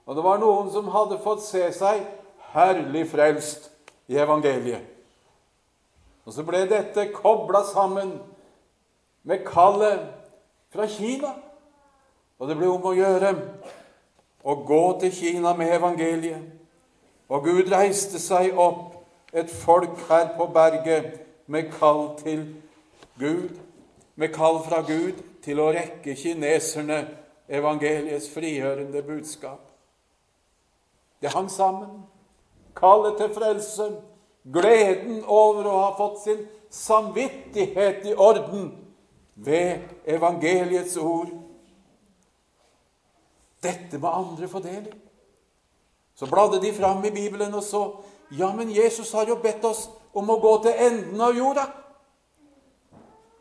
Og 0.06 0.16
det 0.16 0.24
var 0.24 0.42
noen 0.42 0.72
som 0.74 0.90
hadde 0.92 1.20
fått 1.22 1.44
se 1.46 1.62
seg 1.76 2.02
herlig 2.56 3.06
frelst 3.12 3.70
i 4.10 4.18
evangeliet. 4.20 4.88
Og 6.26 6.34
så 6.34 6.44
ble 6.46 6.66
dette 6.70 7.12
kobla 7.14 7.64
sammen 7.70 8.16
med 9.24 9.46
kallet 9.46 10.04
fra 10.74 10.88
Kina. 10.90 11.36
Og 12.42 12.50
det 12.50 12.58
ble 12.58 12.70
om 12.70 12.86
å 12.90 12.96
gjøre 12.98 13.34
å 14.42 14.56
gå 14.66 14.84
til 15.02 15.14
Kina 15.14 15.54
med 15.58 15.74
evangeliet. 15.78 16.42
Og 17.32 17.46
Gud 17.46 17.70
reiste 17.72 18.20
seg 18.20 18.58
opp, 18.60 18.98
et 19.32 19.48
folk 19.48 19.96
her 20.10 20.34
på 20.36 20.50
berget, 20.52 21.22
med 21.52 21.72
kall 21.80 22.06
til 22.20 22.46
Gud, 23.20 23.50
med 24.16 24.32
kall 24.34 24.62
fra 24.64 24.80
Gud 24.88 25.20
til 25.44 25.60
å 25.60 25.72
rekke 25.76 26.16
kineserne 26.16 27.02
evangeliets 27.52 28.30
frigjørende 28.32 29.02
budskap. 29.04 29.60
Det 31.22 31.34
hang 31.34 31.52
sammen. 31.52 32.06
Kallet 32.76 33.20
til 33.20 33.34
frelse, 33.36 33.90
gleden 34.54 35.24
over 35.28 35.68
å 35.68 35.78
ha 35.84 35.92
fått 35.98 36.24
sin 36.24 36.46
samvittighet 36.72 38.08
i 38.08 38.16
orden 38.16 38.72
ved 39.36 39.84
evangeliets 40.08 40.96
ord. 40.98 41.34
Dette 43.62 44.00
må 44.00 44.08
andre 44.08 44.48
få 44.48 44.64
del 44.64 44.88
i. 44.88 45.00
Så 46.16 46.30
bladde 46.32 46.62
de 46.64 46.72
fram 46.74 47.04
i 47.06 47.12
Bibelen 47.12 47.54
og 47.54 47.64
så 47.64 47.84
ja, 48.32 48.54
men 48.56 48.72
Jesus 48.72 49.12
har 49.12 49.28
jo 49.28 49.36
bedt 49.44 49.66
oss 49.68 49.90
om 50.14 50.30
å 50.30 50.40
gå 50.42 50.54
til 50.66 50.84
enden 50.88 51.22
av 51.22 51.36
jorda. 51.38 51.66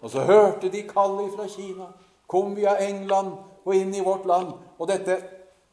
Og 0.00 0.10
så 0.10 0.24
hørte 0.24 0.70
de 0.72 0.82
kallet 0.88 1.34
fra 1.34 1.46
Kina. 1.48 1.90
Kom 2.30 2.54
via 2.56 2.76
England 2.80 3.34
og 3.64 3.74
inn 3.76 3.94
i 3.94 4.04
vårt 4.04 4.26
land. 4.26 4.52
Og 4.78 4.88
dette, 4.88 5.18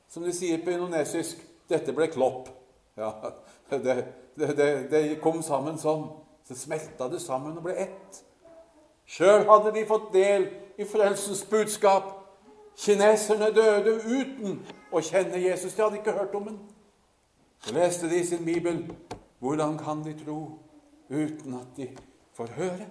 som 0.09 0.23
de 0.23 0.33
sier 0.35 0.59
på 0.63 0.73
indonesisk, 0.73 1.39
dette 1.69 1.93
ble 1.95 2.09
klopp. 2.11 2.49
Ja, 2.97 3.11
det, 3.69 3.97
det, 4.35 4.53
det, 4.57 4.69
det 4.91 5.03
kom 5.23 5.41
sammen 5.45 5.79
sånn. 5.79 6.09
Så 6.47 6.55
smelta 6.55 7.09
det 7.11 7.21
sammen 7.21 7.57
og 7.59 7.65
ble 7.67 7.75
ett. 7.87 8.23
Sjøl 9.07 9.45
hadde 9.47 9.73
de 9.75 9.83
fått 9.87 10.11
del 10.13 10.47
i 10.79 10.87
frelsens 10.87 11.43
budskap. 11.47 12.13
Kineserne 12.77 13.49
døde 13.55 13.97
uten 14.05 14.59
å 14.91 15.01
kjenne 15.01 15.39
Jesus. 15.41 15.73
De 15.75 15.83
hadde 15.83 15.99
ikke 16.01 16.15
hørt 16.15 16.35
om 16.37 16.51
ham. 16.51 16.59
Så 17.63 17.73
leste 17.75 18.09
de 18.11 18.19
i 18.21 18.27
sin 18.27 18.45
bibel. 18.45 18.83
Hvordan 19.39 19.77
kan 19.79 20.03
de 20.05 20.13
tro 20.19 20.37
uten 21.09 21.53
at 21.59 21.75
de 21.75 21.89
får 22.37 22.53
høre? 22.57 22.87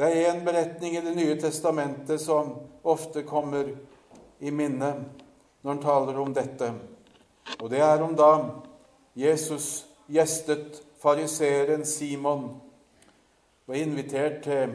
Det 0.00 0.08
er 0.08 0.30
en 0.30 0.44
beretning 0.44 0.96
i 0.96 1.00
Det 1.04 1.14
nye 1.16 1.36
testamentet 1.40 2.20
som 2.20 2.54
ofte 2.82 3.22
kommer 3.22 3.74
i 4.40 4.50
minne 4.50 4.94
når 5.60 5.72
han 5.74 5.82
taler 5.82 6.20
om 6.20 6.32
dette. 6.34 6.72
Og 7.60 7.68
det 7.70 7.82
er 7.84 8.02
om 8.02 8.14
da 8.16 8.30
Jesus 9.18 9.84
gjestet 10.08 10.80
fariseeren 11.02 11.84
Simon 11.84 12.54
og 13.68 13.76
invitert 13.76 14.42
til 14.42 14.72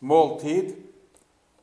måltid. 0.00 0.76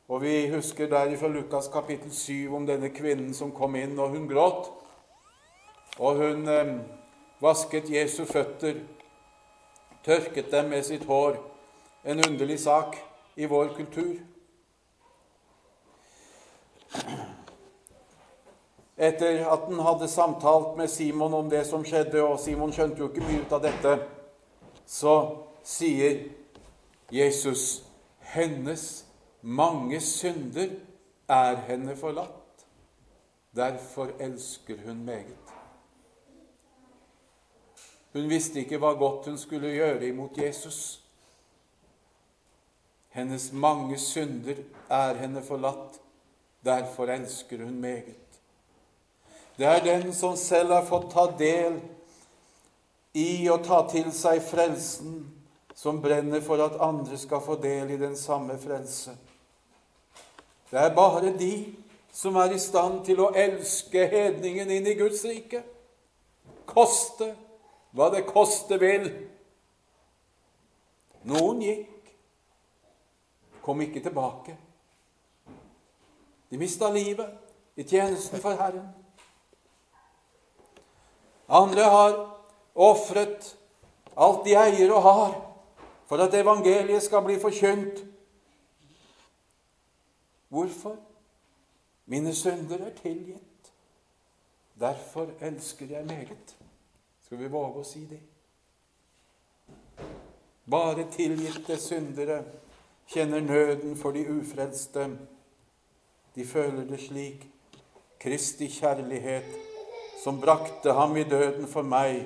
Og 0.08 0.22
vi 0.22 0.46
husker 0.52 0.86
der 0.90 1.16
fra 1.16 1.28
Lukas 1.28 1.68
kapittel 1.72 2.12
7 2.12 2.54
om 2.54 2.66
denne 2.66 2.92
kvinnen 2.94 3.34
som 3.34 3.50
kom 3.56 3.74
inn, 3.74 3.98
og 3.98 4.12
hun 4.14 4.28
gråt. 4.30 4.68
Og 5.98 6.16
hun 6.16 6.48
eh, 6.48 6.72
vasket 7.40 7.90
Jesu 7.90 8.24
føtter, 8.24 8.80
tørket 10.04 10.50
dem 10.52 10.70
med 10.70 10.82
sitt 10.82 11.04
hår. 11.04 11.38
En 12.04 12.22
underlig 12.28 12.60
sak 12.60 12.96
i 13.36 13.44
vår 13.44 13.72
kultur. 13.76 14.14
Etter 18.96 19.42
at 19.44 19.66
han 19.68 19.80
hadde 19.84 20.08
samtalt 20.08 20.76
med 20.76 20.88
Simon 20.88 21.34
om 21.34 21.50
det 21.50 21.66
som 21.66 21.84
skjedde, 21.84 22.22
og 22.22 22.38
Simon 22.40 22.72
skjønte 22.72 23.02
jo 23.02 23.10
ikke 23.10 23.26
mye 23.26 23.42
ut 23.44 23.52
av 23.52 23.64
dette, 23.66 23.96
så 24.86 25.16
sier 25.66 26.22
Jesus 27.12 27.82
hennes 28.32 29.04
mange 29.42 30.00
synder 30.00 30.78
er 31.28 31.60
henne 31.68 31.96
forlatt. 31.96 32.64
Derfor 33.56 34.14
elsker 34.20 34.80
hun 34.86 35.04
meget. 35.04 35.45
Hun 38.16 38.30
visste 38.32 38.62
ikke 38.62 38.78
hva 38.80 38.94
godt 38.96 39.26
hun 39.28 39.36
skulle 39.36 39.74
gjøre 39.74 40.06
imot 40.08 40.38
Jesus. 40.40 41.02
Hennes 43.12 43.50
mange 43.52 43.98
synder 44.00 44.62
er 44.88 45.20
henne 45.20 45.42
forlatt. 45.44 45.98
Derfor 46.64 47.12
elsker 47.12 47.60
hun 47.64 47.76
meget. 47.80 48.40
Det 49.58 49.68
er 49.68 49.84
den 49.84 50.14
som 50.16 50.36
selv 50.36 50.72
har 50.72 50.88
fått 50.88 51.10
ta 51.12 51.26
del 51.36 51.76
i 53.12 53.46
å 53.52 53.60
ta 53.60 53.82
til 53.92 54.08
seg 54.16 54.40
frelsen 54.48 55.20
som 55.76 56.00
brenner 56.00 56.40
for 56.40 56.64
at 56.64 56.80
andre 56.80 57.20
skal 57.20 57.44
få 57.44 57.60
del 57.60 57.92
i 57.92 58.00
den 58.00 58.16
samme 58.16 58.56
frelse. 58.60 59.12
Det 60.72 60.80
er 60.80 60.96
bare 60.96 61.36
de 61.36 61.54
som 62.12 62.36
er 62.40 62.56
i 62.56 62.60
stand 62.64 63.02
til 63.04 63.20
å 63.20 63.34
elske 63.36 64.08
hedningen 64.08 64.72
inn 64.72 64.88
i 64.88 64.96
Guds 64.96 65.20
rike. 65.28 65.60
Koste 66.64 67.34
hva 67.96 68.10
det 68.12 68.26
koste 68.28 68.76
vil. 68.80 69.08
Noen 71.26 71.62
gikk, 71.64 72.10
kom 73.64 73.80
ikke 73.82 74.02
tilbake. 74.04 74.54
De 76.52 76.60
mista 76.60 76.90
livet 76.92 77.32
i 77.74 77.82
tjenesten 77.82 78.40
for 78.42 78.54
Herren. 78.60 78.86
Andre 81.48 81.88
har 81.90 82.14
ofret 82.74 83.56
alt 84.16 84.44
de 84.44 84.54
eier 84.58 84.92
og 84.94 85.02
har, 85.02 85.34
for 86.06 86.22
at 86.22 86.34
evangeliet 86.34 87.02
skal 87.02 87.24
bli 87.26 87.40
forkynt. 87.40 88.04
Hvorfor? 90.52 90.96
Mine 92.06 92.34
synder 92.34 92.86
er 92.86 92.94
tilgitt. 93.00 93.72
Derfor 94.78 95.32
elsker 95.40 95.86
jeg 95.90 96.06
meget. 96.06 96.56
Skal 97.26 97.40
vi 97.42 97.48
våge 97.50 97.80
å 97.82 97.84
si 97.86 98.04
det? 98.06 98.20
Bare 100.70 101.08
tilgitte 101.10 101.74
syndere 101.82 102.36
kjenner 103.10 103.42
nøden 103.42 103.96
for 103.98 104.14
de 104.14 104.22
ufrelste. 104.30 105.08
De 106.38 106.46
føler 106.46 106.86
det 106.86 107.00
slik. 107.02 107.42
Kristi 108.22 108.68
kjærlighet, 108.70 109.50
som 110.22 110.38
brakte 110.38 110.94
ham 110.94 111.18
i 111.18 111.26
døden 111.26 111.66
for 111.66 111.82
meg, 111.82 112.22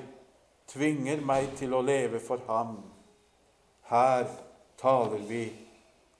tvinger 0.69 1.25
meg 1.25 1.49
til 1.57 1.73
å 1.73 1.81
leve 1.81 2.21
for 2.21 2.45
ham. 2.45 2.77
Her 3.89 4.29
taler 4.77 5.25
vi 5.25 5.47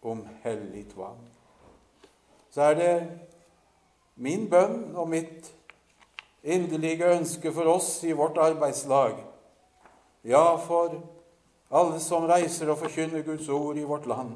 om 0.02 0.26
hellig 0.42 0.88
tvang. 0.96 1.22
Så 2.50 2.72
er 2.74 2.82
det 2.82 2.94
min 4.18 4.50
bønn 4.50 4.96
og 4.98 5.14
mitt 5.14 5.54
inderlige 6.44 7.12
ønske 7.16 7.54
for 7.54 7.70
oss 7.70 8.04
i 8.04 8.16
vårt 8.18 8.38
arbeidslag, 8.38 9.20
ja, 10.24 10.56
for 10.56 10.98
alle 11.72 12.00
som 12.00 12.28
reiser 12.30 12.70
og 12.70 12.82
forkynner 12.82 13.24
Guds 13.26 13.50
ord 13.50 13.78
i 13.78 13.88
vårt 13.88 14.06
land, 14.06 14.36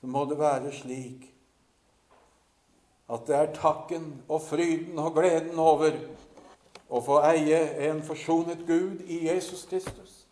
så 0.00 0.06
må 0.06 0.24
det 0.24 0.38
være 0.38 0.72
slik 0.74 1.28
at 3.12 3.26
det 3.28 3.36
er 3.36 3.54
takken 3.54 4.06
og 4.28 4.40
fryden 4.42 4.98
og 4.98 5.14
gleden 5.14 5.58
over 5.60 5.98
å 6.88 7.00
få 7.04 7.20
eie 7.28 7.60
en 7.88 8.00
forsonet 8.04 8.64
Gud 8.66 9.02
i 9.04 9.26
Jesus 9.26 9.66
Kristus 9.68 10.22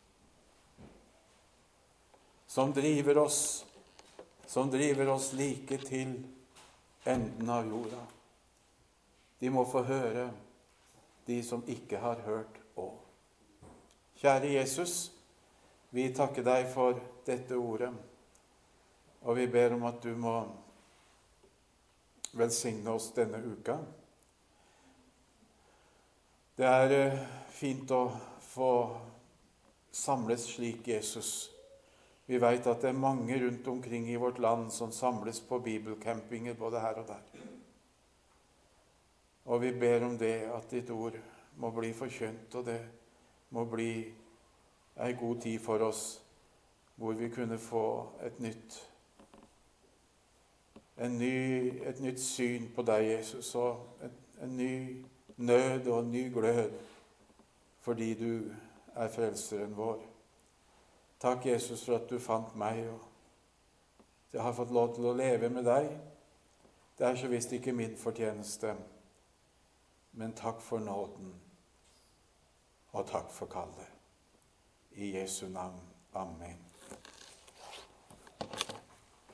som 2.50 2.72
driver 2.74 3.18
oss, 3.18 3.64
som 4.46 4.70
driver 4.70 5.12
oss 5.12 5.32
like 5.38 5.76
til 5.84 6.16
enden 7.06 7.50
av 7.50 7.68
jorda. 7.68 8.00
De 9.40 9.50
må 9.54 9.62
få 9.70 9.84
høre, 9.86 10.24
de 11.26 11.42
som 11.44 11.62
ikke 11.68 11.98
har 11.98 12.22
hørt 12.26 12.60
òg. 12.80 12.98
Kjære 14.20 14.52
Jesus, 14.52 15.12
vi 15.90 16.10
takker 16.14 16.44
deg 16.46 16.66
for 16.72 16.98
dette 17.26 17.56
ordet, 17.56 17.90
og 19.22 19.36
vi 19.36 19.46
ber 19.50 19.76
om 19.76 19.86
at 19.88 20.02
du 20.04 20.12
må 20.16 20.34
velsigne 22.36 22.92
oss 22.92 23.10
denne 23.16 23.40
uka. 23.42 23.78
Det 26.60 26.68
er 26.68 26.92
eh, 26.92 27.22
fint 27.56 27.90
å 27.96 28.04
få 28.44 28.72
samles 29.90 30.44
slik, 30.54 30.86
Jesus, 30.88 31.50
vi 32.30 32.38
veit 32.38 32.66
at 32.70 32.84
det 32.84 32.92
er 32.92 33.00
mange 33.00 33.38
rundt 33.42 33.66
omkring 33.72 34.04
i 34.12 34.18
vårt 34.20 34.38
land 34.38 34.68
som 34.72 34.92
samles 34.94 35.40
på 35.48 35.58
bibelcampinger 35.64 36.54
både 36.54 36.82
her 36.84 37.00
og 37.00 37.08
der. 37.08 37.49
Og 39.44 39.62
vi 39.62 39.72
ber 39.72 40.04
om 40.06 40.18
det, 40.18 40.34
at 40.54 40.70
ditt 40.70 40.90
ord 40.90 41.16
må 41.56 41.70
bli 41.70 41.92
forkynt, 41.92 42.54
og 42.54 42.66
det 42.66 42.80
må 43.50 43.64
bli 43.64 43.92
ei 45.00 45.12
god 45.12 45.40
tid 45.40 45.58
for 45.58 45.82
oss 45.86 46.22
hvor 47.00 47.12
vi 47.16 47.28
kunne 47.28 47.58
få 47.58 48.08
et 48.22 48.40
nytt 48.40 48.90
ny, 51.08 51.82
et 51.88 52.00
nytt 52.00 52.20
syn 52.20 52.68
på 52.74 52.82
deg, 52.84 53.06
Jesus, 53.08 53.54
og 53.54 54.02
en, 54.04 54.16
en 54.44 54.56
ny 54.56 55.04
nød 55.36 55.86
og 55.88 56.02
en 56.02 56.10
ny 56.12 56.26
glød 56.32 56.70
fordi 57.80 58.14
du 58.14 58.50
er 58.94 59.08
frelseren 59.08 59.76
vår. 59.76 60.02
Takk, 61.20 61.46
Jesus, 61.46 61.84
for 61.84 61.96
at 61.96 62.10
du 62.10 62.18
fant 62.18 62.52
meg, 62.56 62.84
og 62.88 63.00
jeg 64.32 64.42
har 64.42 64.52
fått 64.52 64.72
lov 64.72 64.92
til 64.94 65.08
å 65.08 65.16
leve 65.16 65.48
med 65.50 65.64
deg 65.64 65.88
Det 66.98 67.06
er 67.08 67.16
så 67.16 67.28
visst 67.32 67.52
ikke 67.56 67.72
min 67.72 67.96
fortjeneste, 67.96 68.74
men 70.12 70.34
takk 70.34 70.60
for 70.60 70.78
nåden, 70.78 71.40
og 72.88 73.06
takk 73.06 73.30
for 73.30 73.46
kallet. 73.46 73.92
I 74.90 75.16
Jesu 75.16 75.48
navn. 75.48 75.80
Amen. 76.12 76.69